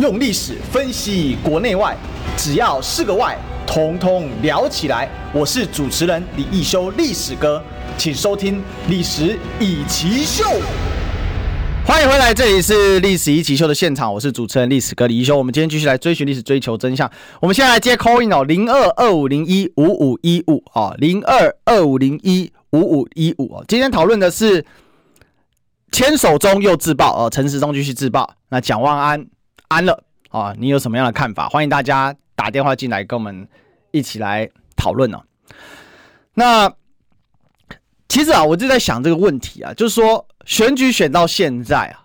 [0.00, 1.96] 用历史分析国内外，
[2.36, 5.08] 只要是个“外”，统统聊起来。
[5.32, 7.62] 我是主持人李一修，历史哥，
[7.96, 8.56] 请收听
[8.88, 10.42] 《历史以奇秀》。
[11.84, 15.36] 欢迎回来，这里是历史一起秀的现场，我是主持人历史哥李一修。
[15.36, 17.10] 我们今天继续来追寻历史，追求真相。
[17.40, 23.64] 我们现在来接 call in 哦，零二二五零一五五一五啊，零二二五零一五五一五啊。
[23.66, 24.64] 今天讨论的是
[25.90, 29.26] 牵手中又自爆哦，陈时中继续自爆，那蒋万安
[29.68, 31.48] 安了啊，你有什么样的看法？
[31.48, 33.46] 欢迎大家打电话进来跟我们
[33.90, 35.20] 一起来讨论哦。
[36.34, 36.72] 那
[38.08, 40.24] 其实啊，我就在想这个问题啊，就是说。
[40.44, 42.04] 选举选到现在啊，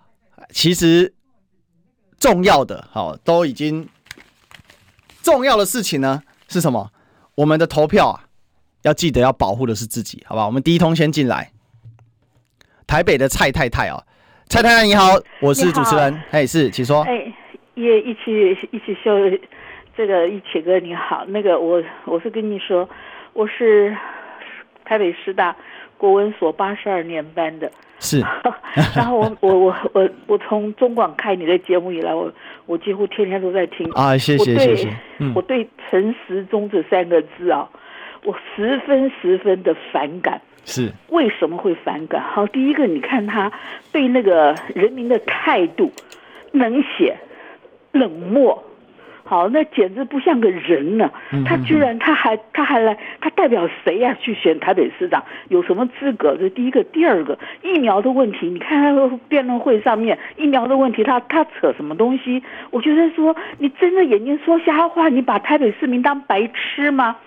[0.50, 1.14] 其实
[2.20, 3.88] 重要的好都已经
[5.22, 6.92] 重要的事情呢是什么？
[7.36, 8.26] 我们的投票啊，
[8.82, 10.46] 要记得要保护的是自己，好吧？
[10.46, 11.52] 我们第一通先进来，
[12.88, 14.04] 台北的蔡太太哦，
[14.48, 17.04] 蔡太太你好，我是主持人，哎是，请说。
[17.04, 17.32] 哎，
[17.76, 19.12] 也一起一起秀，
[19.96, 22.90] 这个一起哥你好，那个我我是跟你说，
[23.34, 23.96] 我是
[24.86, 25.56] 台北师大
[25.98, 27.72] 国文所八十二年班的。
[28.00, 28.24] 是，
[28.96, 32.32] 然后我我我我我从中广开你的节目以来，我
[32.68, 34.96] 我几乎天天都在听啊，谢谢谢谢。
[35.18, 37.68] 嗯，我对陈时中这三个字啊，
[38.24, 40.40] 我十分十分的反感。
[40.64, 42.22] 是，为什么会反感？
[42.22, 43.52] 好，第一个，你看他
[43.92, 45.92] 对那个人民的态度
[46.52, 47.18] 冷血、
[47.94, 48.64] 冷漠，
[49.28, 51.12] 好，那简直不像个人呢。
[51.46, 55.22] 他居然他还他还来，他代表谁呀、啊、去选台北市长？
[55.50, 56.38] 有什么资格？
[56.38, 62.42] 这第一个，第二个疫苗的问题，你看他辩论会上面疫苗的问题，他他扯什么东西？
[62.72, 67.18] 我觉得说你睁着眼睛说瞎话，你把台北市民当白痴吗？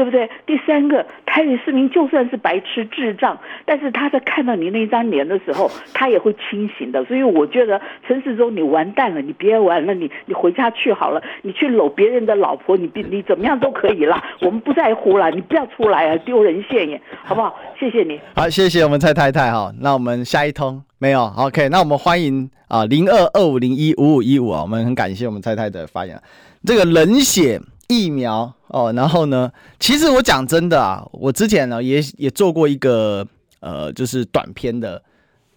[0.00, 0.30] 对不对？
[0.46, 7.04] 第三个，台北市民就算是白痴智障，但是他在看到你那张脸的时候，他也会清醒的。
[7.04, 7.78] 所以我觉得
[8.08, 17.54] 陈世忠你完蛋了，你别玩了，你你回家去好了，你去搂别人的老婆，你你怎么样都可以啦， 我们不在乎了，你不要出来啊，丢人现眼，好不好？
[17.78, 18.18] 谢谢你。
[18.34, 19.70] 好，谢谢我们蔡太太哈。
[19.80, 26.18] 那我们下一通没有？OK，那我们欢迎啊零二二五零一五五一五啊，我们很感谢我们蔡太太的发言。
[26.64, 27.60] 这个冷血。
[27.90, 29.50] 疫苗哦，然后呢？
[29.80, 33.26] 其实我讲真的啊，我之前呢也也做过一个
[33.58, 35.02] 呃，就是短片的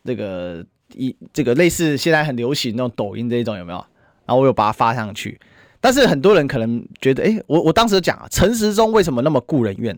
[0.03, 0.65] 这个
[0.95, 3.77] 一这个类似现在很流行那种抖音这一种有没有？
[4.25, 5.39] 然后我有把它发上去，
[5.79, 9.95] 但是很多人可能觉得，哎，我我当时讲啊，陈时中为什么那么顾人怨？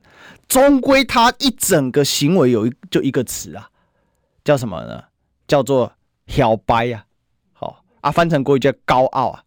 [0.50, 3.70] 终归他一整个行为有一就一个词啊，
[4.44, 5.02] 叫什么呢？
[5.48, 5.94] 叫做
[6.28, 7.06] 小白呀，
[7.54, 9.45] 好啊，翻成国语叫高傲啊。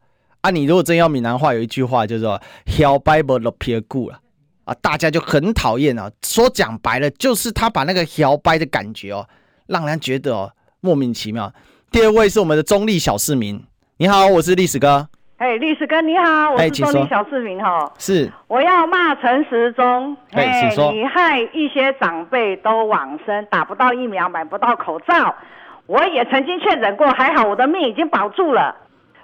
[0.48, 2.40] 啊，你如果真要闽南话，有一句话叫做
[2.80, 4.18] “摇摆不落撇骨”了
[4.64, 6.10] 啊，大家就很讨厌啊。
[6.22, 9.28] 说讲白了，就是他把那个摇摆的感觉哦，
[9.66, 11.52] 让人觉得哦莫名其妙。
[11.90, 13.62] 第二位是我们的中立小市民，
[13.98, 15.06] 你好，我是历史哥。
[15.36, 17.92] 哎，历史哥你好，我是中立小市民哈。
[17.98, 20.16] 是，我要骂陈时中。
[20.30, 25.36] 哎，你害一些长辈都往生，打不到疫苗，买不到口罩。
[25.84, 28.74] 我也曾经确诊过，还好我的命已经保住了。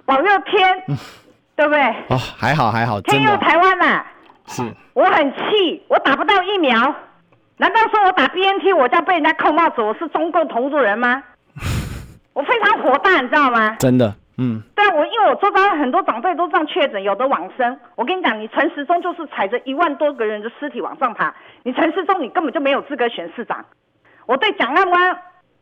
[0.06, 0.96] 保佑天，嗯、
[1.56, 1.80] 对不对？
[2.08, 4.06] 哦，还好还好，天佑台湾呐、啊！
[4.46, 6.72] 是，我很气，我打不到疫苗，
[7.56, 9.80] 难道说我打 BNT 我就要被人家扣帽子？
[9.80, 11.22] 我是中共同路人吗？
[12.34, 13.76] 我非常火大，你知道吗？
[13.78, 14.60] 真的，嗯。
[14.74, 17.78] 对，我因为我周遭很多长辈都这样确诊，有的往生。
[17.94, 23.64] 我跟你讲，你陈时中就是踩着一万多个人的尸体往上爬，你陈时中你根本就没有资格选市长。
[24.26, 25.18] 我对蒋万安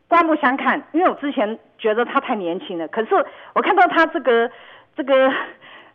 [0.07, 2.87] 刮目相看，因为我之前觉得他太年轻了。
[2.89, 3.09] 可是
[3.53, 4.49] 我看到他这个
[4.95, 5.31] 这个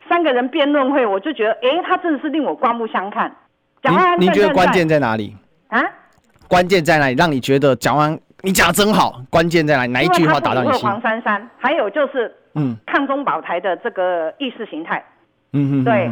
[0.09, 3.31] 三个人辩论会，我就觉得，哎，他真的是令我刮目相看。
[3.83, 5.37] 蒋万安，你觉得关键在哪里
[5.69, 5.81] 啊？
[6.49, 7.15] 关键在哪里？
[7.17, 9.21] 让你觉得蒋万安你讲的真好？
[9.31, 9.93] 关键在哪里？
[9.93, 10.89] 哪一句话打到你心？
[10.89, 15.05] 黄珊珊，还有就是，嗯，抗中保台的这个意识形态。
[15.53, 16.11] 嗯哼，对，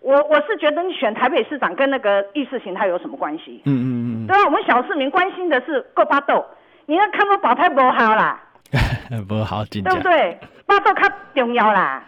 [0.00, 3.62] 我我是觉得你选台北市长跟那个意识形态有什么关系？
[3.64, 6.44] 嗯嗯嗯，对啊，我们小市民关心的是够巴豆。
[6.90, 8.40] 你要看到保台不好啦，
[9.28, 10.36] 不好，对不对？
[10.66, 12.02] 巴豆较重要啦，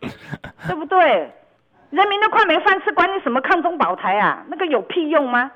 [0.66, 1.30] 对不对？
[1.90, 4.42] 人民都快没饭吃，管你什么抗中保台啊？
[4.48, 5.50] 那个有屁用吗？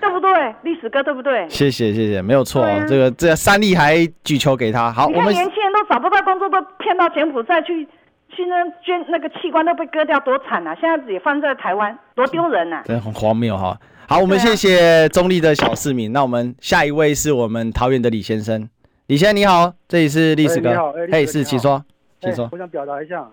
[0.00, 0.54] 对不对？
[0.62, 1.48] 历史哥对不对？
[1.48, 2.84] 谢谢谢谢，没有错、啊。
[2.88, 7.86] 这个这个三立还举球给他，好，你看我们年轻人都找不到工作，都骗到柬埔寨去，
[8.28, 10.76] 去那捐那个器官都被割掉，多惨啊！
[10.80, 12.82] 现在也放在台湾，多丢人啊！
[12.84, 13.78] 真的很荒谬哈。
[14.08, 16.10] 好，我们谢谢中立的小市民。
[16.10, 18.68] 啊、那我们下一位是我们桃园的李先生。
[19.08, 20.70] 李先生你好，这里是历史哥。
[21.10, 21.84] 哎、欸，是，请说，
[22.20, 22.48] 请说。
[22.52, 23.28] 我想表达一下，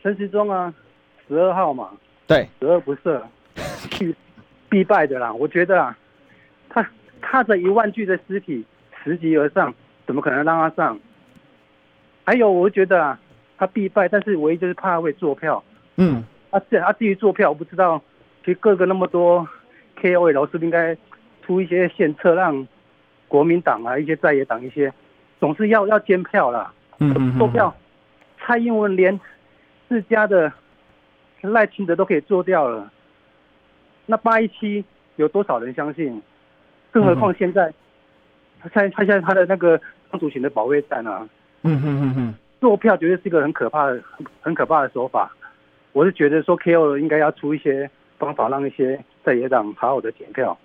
[0.00, 0.72] 陈时中啊，
[1.26, 1.90] 十二号嘛，
[2.28, 3.20] 对，十二不赦，
[3.98, 4.14] 必
[4.68, 5.34] 必败的啦。
[5.34, 5.98] 我觉得啊，
[6.68, 6.88] 他
[7.20, 8.64] 踏着一万具的尸体
[9.02, 9.74] 拾级而上，
[10.06, 10.96] 怎么可能让他上？
[12.22, 13.18] 还有，我觉得啊，
[13.58, 15.60] 他必败，但是唯一就是怕他会坐票。
[15.96, 18.00] 嗯，啊，是啊，至于坐票，我不知道，
[18.44, 19.44] 其实各个那么多。
[20.00, 20.96] KOL 是不是应该
[21.42, 22.66] 出一些献策，让
[23.26, 24.92] 国民党啊一些在野党一些
[25.40, 27.74] 总是要要监票啦，嗯，做票，
[28.38, 29.18] 蔡英文连
[29.88, 30.52] 自家的
[31.42, 32.90] 赖清德都可以做掉了，
[34.06, 34.84] 那八一七
[35.16, 36.22] 有多少人相信？
[36.90, 37.72] 更何况现在
[38.60, 39.78] 他现他现在他的那个
[40.10, 41.28] 党主席的保卫战啊，
[41.62, 44.02] 嗯嗯嗯嗯，做票绝对是一个很可怕的
[44.40, 45.30] 很可怕的手法，
[45.92, 47.88] 我是觉得说 KOL 应该要出一些
[48.18, 49.02] 方法，让一些。
[49.24, 50.56] 在野党好好的检票，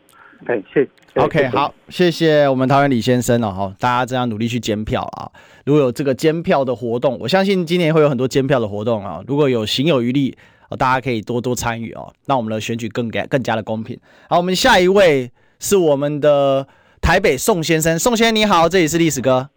[0.45, 5.30] 哎，谢，OK，好，谢谢我们桃园李先生哦，哈，大家这样努力去监票啊，
[5.66, 10.38] 如果有这个监票的活动，我相信今年会有很多监票的活动啊，如果有行有余力，
[10.80, 13.99] 大家可以多多参与哦，让我们的选举更更更加的公平。
[14.30, 15.30] 好，我们下一位
[15.60, 16.66] 是我们的
[17.01, 19.49] 台北宋先生，宋先生你好，这里是历史哥，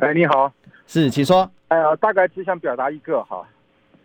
[0.00, 0.52] 哎，你好，
[0.88, 3.46] 是，请说，哎呀，大概只想表达一个哈，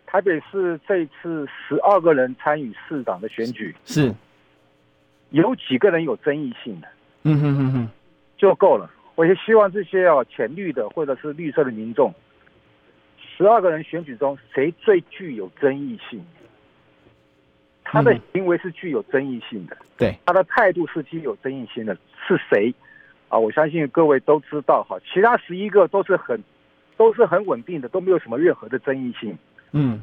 [0.06, 4.14] 台北市这一次十二个人参与市长的选举是。
[5.30, 6.86] 有几个人有争议性的，
[7.24, 7.88] 嗯哼哼哼，
[8.38, 8.88] 就够了。
[9.16, 12.14] 我也希望这些哦浅绿的或者是绿色的民众，
[13.18, 16.24] 十二个人选举中谁最具有争议性？
[17.82, 21.96] 他的行为是具有争议性的，对，他的态度是具有争议性的，
[22.26, 22.72] 是谁？
[23.28, 24.96] 啊，我相信各位都知道哈。
[25.12, 26.40] 其他十一个都是很
[26.96, 29.36] 都是很稳定的，都没有什么任何的争议性。
[29.72, 30.02] 嗯，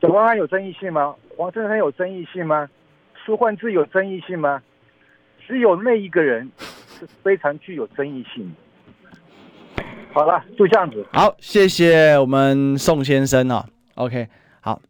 [0.00, 1.14] 蒋万安有争议性吗？
[1.36, 2.68] 黄珊珊有争议性吗？
[3.24, 4.62] 苏焕智有争议性吗？
[5.46, 6.50] 只有那一个人
[6.88, 8.54] 是非常具有争议性。
[10.12, 11.06] 好了，就这样子。
[11.12, 13.64] 好，谢谢我们宋先生哦。
[13.94, 14.28] OK，
[14.60, 14.80] 好，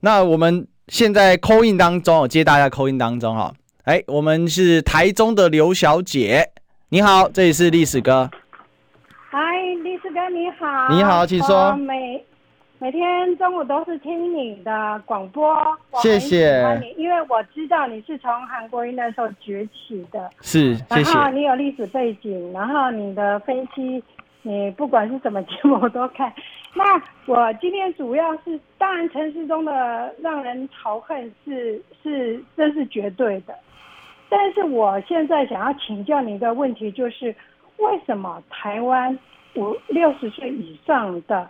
[0.00, 3.52] 那我们现在 call in 当中，我接大家 call in 当中哈。
[3.84, 6.50] 哎，我们是台中的刘小姐，
[6.90, 8.30] 你好，这里是历史哥。
[9.30, 9.40] 嗨，
[9.82, 10.88] 历史哥你好。
[10.94, 11.74] 你好，请说。
[11.76, 12.24] 每
[12.80, 15.52] 每天中午都是听你的广播，
[16.00, 16.78] 谢谢。
[16.80, 21.12] 你，因为我知道你是从韩国瑜那时候崛起的，是，谢谢。
[21.12, 24.02] 然后你有历史背景，然后你的分析。
[24.42, 26.32] 你不管是什么节目我都看。
[26.72, 26.84] 那
[27.26, 33.54] 我今天主要是，当然陈时中的让人仇恨是是这是绝对的。
[34.28, 37.34] 但是我现在想要请教你一个问题就是，
[37.78, 39.18] 为什么台湾
[39.56, 41.46] 五六十岁以上的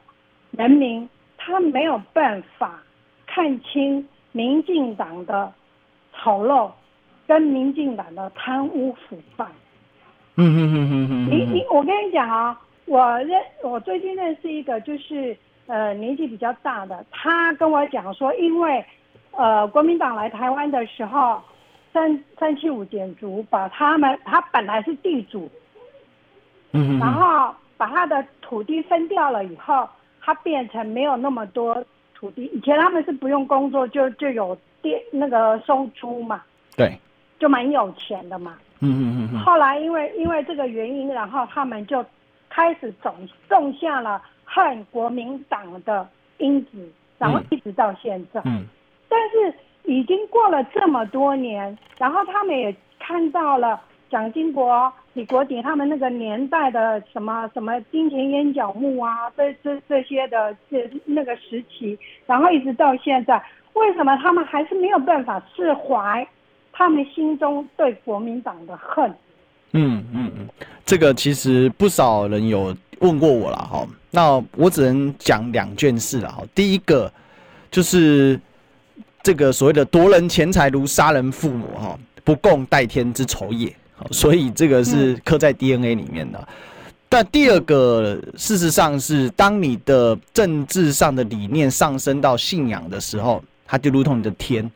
[0.52, 1.08] 人民
[1.38, 2.82] 他没有办法
[3.26, 5.50] 看清民进党的
[6.12, 6.70] 丑陋
[7.26, 9.46] 跟民进党的贪污腐败？
[10.34, 11.30] 嗯嗯嗯嗯嗯。
[11.30, 12.60] 你你我跟你讲啊。
[12.90, 15.36] 我认我最近认识一个，就是
[15.66, 18.82] 呃年纪比较大的，他跟我讲说，因为
[19.32, 21.38] 呃国民党来台湾的时候，
[21.92, 25.50] 三三七五减租，把他们他本来是地主，
[26.72, 29.86] 嗯，然后把他的土地分掉了以后，
[30.28, 31.82] 他变成没有那么多
[32.14, 32.44] 土地。
[32.52, 36.42] 以前他们是不用工作就就有电那个收租嘛，
[36.76, 36.98] 对，
[37.38, 39.38] 就蛮有钱的嘛，嗯嗯嗯。
[39.40, 42.04] 后来因为因为这个原因，然后他们就。
[42.50, 43.14] 开始种
[43.46, 46.08] 种下了恨国民党的
[46.38, 48.40] 因子，然后一直到现在。
[48.46, 48.64] 嗯。
[49.06, 49.54] 但是
[49.84, 53.78] 已经过了这么多年，然后他们也看到了
[54.10, 63.42] 蒋经国、李国鼎他们那个年代的什么什么金钱淹脚目啊，这这这些的这那个时期，然后一直到现在，
[63.72, 66.24] 为什么他们还是没有办法释怀
[66.72, 69.12] 他们心中对国民党的恨？
[69.72, 70.48] 嗯嗯嗯，
[70.86, 76.44] 这个其实不少人有问过我了哈，那我只能讲两件事了哈。
[76.54, 77.12] 第一个
[77.72, 78.38] 就是
[79.24, 83.74] 这个所谓的夺人钱财如杀人父母哈，不共戴天之仇也，
[84.10, 86.48] 所以这个是刻在 DNA 里面的。
[87.08, 94.70] 但第二个事实上是，当你的政治上的理念上升到信仰的时候，它就如同你的天。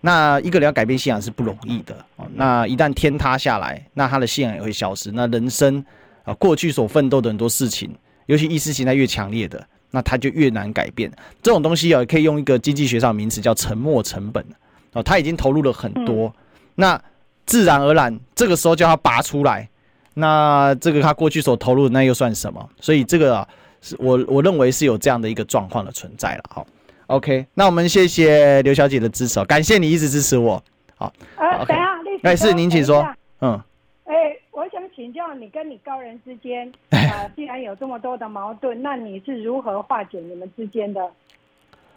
[0.00, 2.26] 那一个人要改变信仰是不容易的哦。
[2.34, 5.10] 那一旦天塌下来，那他的信仰也会消失。
[5.12, 5.82] 那人生
[6.24, 7.90] 啊，过去所奋斗的很多事情，
[8.26, 11.10] 尤其意识形态越强烈的，那他就越难改变。
[11.42, 14.44] 这种东西啊，可以用一个经济学上的名词叫沉没成本
[14.92, 15.02] 哦。
[15.02, 16.30] 他已经投入了很多，
[16.74, 17.02] 那
[17.46, 19.68] 自然而然这个时候叫他拔出来，
[20.14, 22.68] 那这个他过去所投入的那又算什么？
[22.80, 23.48] 所以这个啊，
[23.80, 26.66] 是我我认为是有这样的一个状况的存在了好。
[27.08, 30.62] OK，那我们谢谢刘小姐的支持，感谢你一直支持我。
[30.96, 31.66] 好，呃，okay.
[31.66, 31.80] 等一
[32.22, 33.06] 下，哎，是您请说。
[33.40, 33.60] 嗯，
[34.04, 34.14] 哎，
[34.52, 36.96] 我想请教你跟你高人之间啊、
[37.28, 41.00] 呃，既然有这么多的矛盾，那你是如何化解你们之间的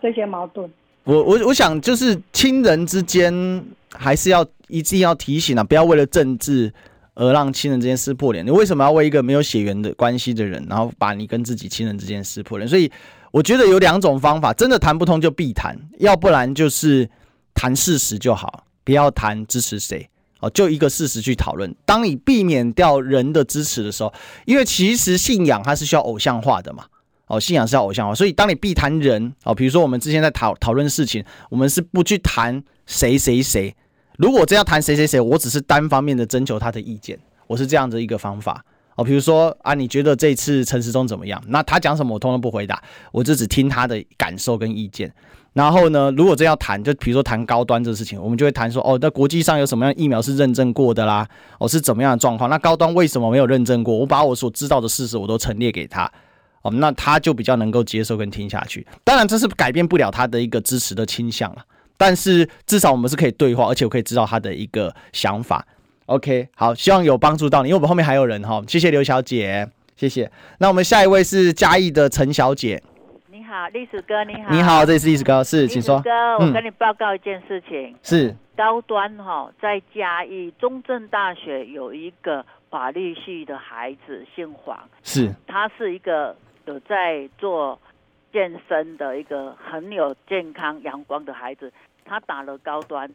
[0.01, 0.69] 这些矛盾？
[1.05, 3.33] 我我我想就是亲人之间
[3.93, 6.74] 还是要一定要提醒啊，不要为了政治
[7.13, 8.45] 而让亲人之间撕破脸。
[8.45, 12.68] 你为什么要为一个没有血缘的关系的人，然后把你跟自己亲人之间撕破脸？
[12.68, 12.91] 所以。
[13.30, 17.07] 我觉得有两种方法，真的谈不通就避谈，要不然就是
[17.53, 20.09] 谈事实就好，不要谈支持谁
[20.39, 21.76] 哦，就一个事实去讨论。
[21.86, 24.11] 当你避免掉人的支持的时候，
[24.45, 26.86] 因为其实信仰它是需要偶像化的嘛，
[27.28, 33.76] 哦，信仰是要偶像化，所以当你避谈人哦，比如说我们之前在讨讨论事情，我们是不去谈谁谁谁。
[34.18, 38.63] 如果真要谈谁谁谁，我只是单方面的征求他的意见，我是这样的一个方法。
[38.95, 41.39] 哦，比如说啊，你觉得这次陈时中怎么样？
[41.47, 45.13] 那他讲什么，我通通不回答，我就只听他的感受跟意见。
[45.53, 51.28] 然后呢，如果真要谈，就比如说谈高端这个事情，我们就会谈说，哦，那国际上有什么样疫苗是认证过的啦？
[51.59, 52.49] 哦，是怎么样的状况？
[52.49, 53.95] 那高端为什么没有认证过？
[53.95, 56.11] 我把我所知道的事实我都陈列给他，
[56.63, 58.86] 哦，那他就比较能够接受跟听下去。
[59.03, 61.63] 当然，这是改变不了他的一个支持的倾向了，
[61.97, 65.65] 但是至少我们是可以对话，而且我可以知道他的一个想法。
[66.05, 70.31] OK，好，希望有帮助到你，因为我们后面还有人哈，谢谢刘小姐，谢谢。
[70.59, 72.81] 那我们下一位是嘉义的陈小姐，
[73.29, 75.99] 你好，历史哥，你好，你好，这里是历史哥，是，请说。
[76.01, 78.35] 哥，我跟你报告一件事情，是。
[78.55, 86.35] 高端哈，在嘉义中正大学有一个法律系的孩子姓黄，是，他是一个
[86.65, 87.79] 有在做
[88.33, 91.71] 健身的一个很有健康阳光的孩子，
[92.08, 93.10] 他打了高端。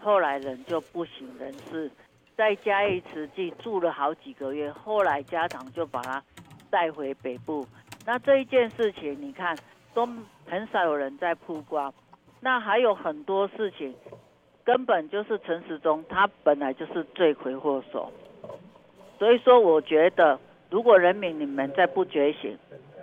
[0.00, 1.90] 后来人就不省人事，
[2.36, 6.22] 在嘉义慈济住了好几个月，后来家长就把他
[6.70, 7.66] 带回北部。
[8.04, 9.56] 那这一件事情，你看
[9.94, 10.06] 都
[10.46, 11.92] 很少有人在曝光。
[12.40, 13.94] 那还有很多事情，
[14.64, 18.12] 根本就是陈时中他本来就是罪魁祸首。
[19.18, 20.38] 所以说，我觉得
[20.70, 22.56] 如果人民你们再不觉醒，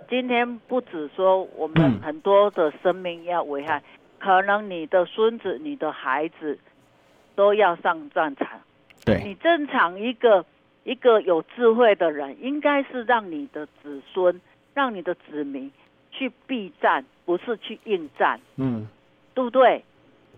[0.08, 3.82] 今天不止说我们很多的生命要危害，
[4.18, 6.58] 可能你的孙子、你的孩子
[7.34, 8.60] 都要上战场。
[9.04, 10.44] 对，你正常一个
[10.84, 14.40] 一个有智慧的人，应该是让你的子孙、
[14.74, 15.70] 让你的子民
[16.10, 18.40] 去避战，不是去应战。
[18.56, 18.86] 嗯，
[19.34, 19.84] 对不对？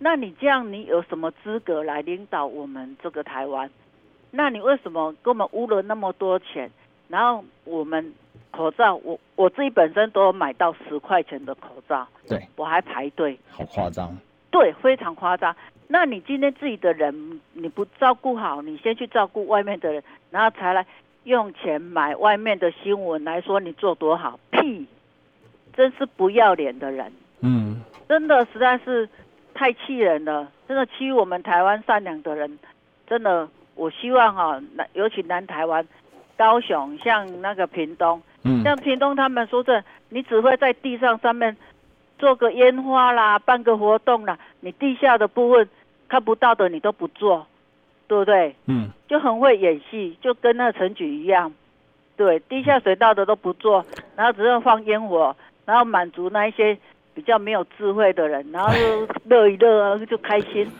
[0.00, 3.70] 那你这样，你有什么资格来领导我们这个台湾？
[4.30, 6.70] 那你为什么给我们污了那么多钱？
[7.08, 8.12] 然后我们
[8.58, 14.18] 口罩，我我自己本身都有买到十块钱的口罩，对，我还排队，好夸张。
[14.50, 15.54] 对，非常夸张。
[15.86, 20.02] 那你今天自己的人你不照顾好，你先去照顾外面的人，
[20.32, 20.84] 然后才来
[21.22, 24.86] 用钱买外面的新闻来说你做多好，屁！
[25.74, 27.12] 真是不要脸的人。
[27.40, 29.08] 嗯，真的实在是
[29.54, 32.58] 太气人了，真的欺我们台湾善良的人，
[33.06, 33.48] 真的。
[33.74, 34.60] 我希望哈、
[34.94, 35.86] 尤其南台湾、
[36.36, 41.56] 高雄，像那个屏东，嗯，像屏东他们说这，你只会在地上上面
[42.18, 45.68] 做个烟花啦，办个活动啦，你地下的部分
[46.08, 47.46] 看不到的你都不做，
[48.06, 48.54] 对不对？
[48.66, 51.52] 嗯，就很会演戏，就跟那个陈菊一样，
[52.16, 53.84] 对，地下水道的都不做，
[54.16, 55.34] 然后只是放烟火，
[55.64, 56.78] 然后满足那一些
[57.14, 60.70] 比较没有智慧的人，然后就乐一乐就开心。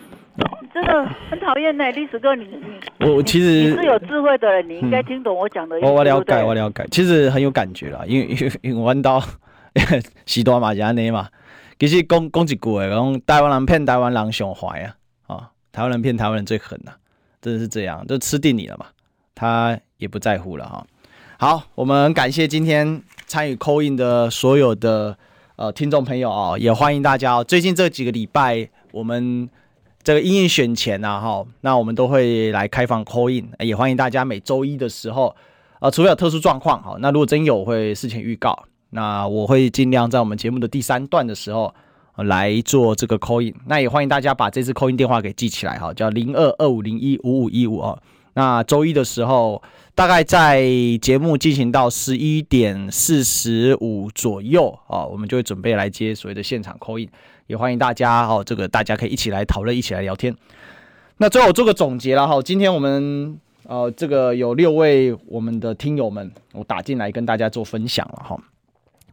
[0.72, 5.78] 真的很讨厌呢，历史哥，你你我其实你是有智慧的人，你应该听懂我讲的。
[5.80, 9.20] 我我了解，我了解，其实很有感觉啦，因为因为因为弯刀
[10.26, 11.28] 时代嘛是安尼嘛。
[11.78, 14.96] 其实讲讲一句诶，讲台湾人骗台湾人上坏啊，
[15.26, 16.92] 啊，台湾人骗台湾人最狠呐，
[17.40, 18.86] 真的是这样，就吃定你了嘛，
[19.34, 20.84] 他也不在乎了哈。
[21.38, 25.16] 好，我们感谢今天参与 call in 的所有的
[25.56, 27.44] 呃听众朋友啊，也欢迎大家哦。
[27.44, 29.48] 最近这几个礼拜我们。
[30.08, 35.36] 这个因应选前呐、啊，哈，那我们都会来开放 call in，也欢迎大家每周一的时候，
[35.80, 41.74] 呃，除非有特殊状况，哈，那如果真有，会事前预告，那我会尽量在我们节目的第三段的时候
[42.16, 47.98] 来做这个 call in，那也欢迎大家把这次 call in 电话给记起来，哈，叫零二二五零一五五一五哦。
[48.32, 49.62] 那周一的时候，
[49.94, 50.62] 大概在
[51.02, 57.10] 节目进行到十一点四十五左右啊，我们就会准备来接所谓的现场 call in。
[57.48, 60.34] 也欢迎大家哦，这个大家可以一起来讨论，一起来聊天。
[61.16, 68.38] 那最后做个总结了哈，今天我们呃这个有六位我们的听友们，我打进来跟大家做分享了哈。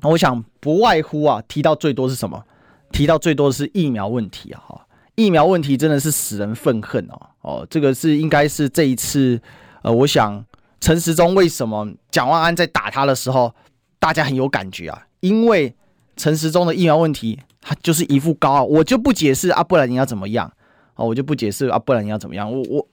[0.01, 2.43] 我想不外乎啊，提到最多是什么？
[2.91, 9.41] 提到最多的是疫苗问题啊哈，疫苗问题真的是使人愤恨哦哦，这个是应该是这一次
[9.81, 10.43] 呃，我想
[10.81, 13.55] 陈时中为什么蒋万安在打他的时候，
[13.97, 15.73] 大家很有感觉啊，因为
[16.17, 17.39] 陈时中的疫苗问题。
[17.67, 20.51] 他就是一副高傲，我就不解释啊，不然你要怎么样？
[20.93, 22.49] 哦，我就不解释啊，不然你要怎么样？
[22.51, 22.87] 我我，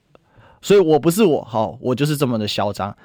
[0.62, 2.97] 所以我不是我，好，我就是这么的嚣张。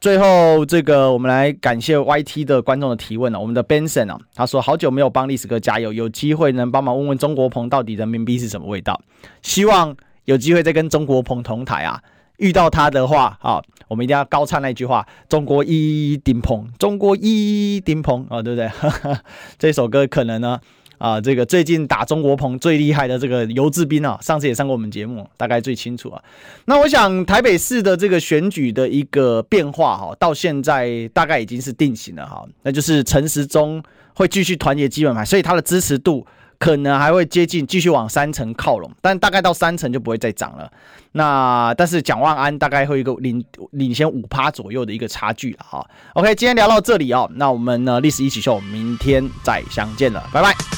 [0.00, 3.38] 最后，这个我们来感谢 YT 的观众的提问了。
[3.38, 9.00] 我们的 Benson 啊，他说好久没有帮历史哥加油，有机会能帮忙问问中国鹏到底人民币是什么味道？
[9.40, 12.02] 希望有机会再跟中国鹏同台啊，
[12.38, 18.68] 遇到他的话啊，我们一定要高唱那句话：中国一顶鹏，中国一顶鹏啊，对不对？
[19.58, 20.60] 这首歌可能呢。
[20.98, 26.22] 啊，这个最近打中国鹏最厉害的这个游志斌啊，上次也上过我们节目，大概最清楚啊。
[26.64, 33.82] 那我想台北市的这个选举的一个变化哈，到现在大概已经是定型了哈，那就是陈时中
[34.14, 36.26] 会继续团结基本盘，所以他的支持度
[36.58, 40.70] 可能还会接近继续往三成靠拢，但大概到三成就不会再涨了。
[41.16, 45.86] 那但是蒋万安大概会一个领领先五趴左右的一个差距了哈。
[46.14, 50.73] OK，今天聊到这里哦，那我们呢历史一起秀，明天再相见了，拜拜。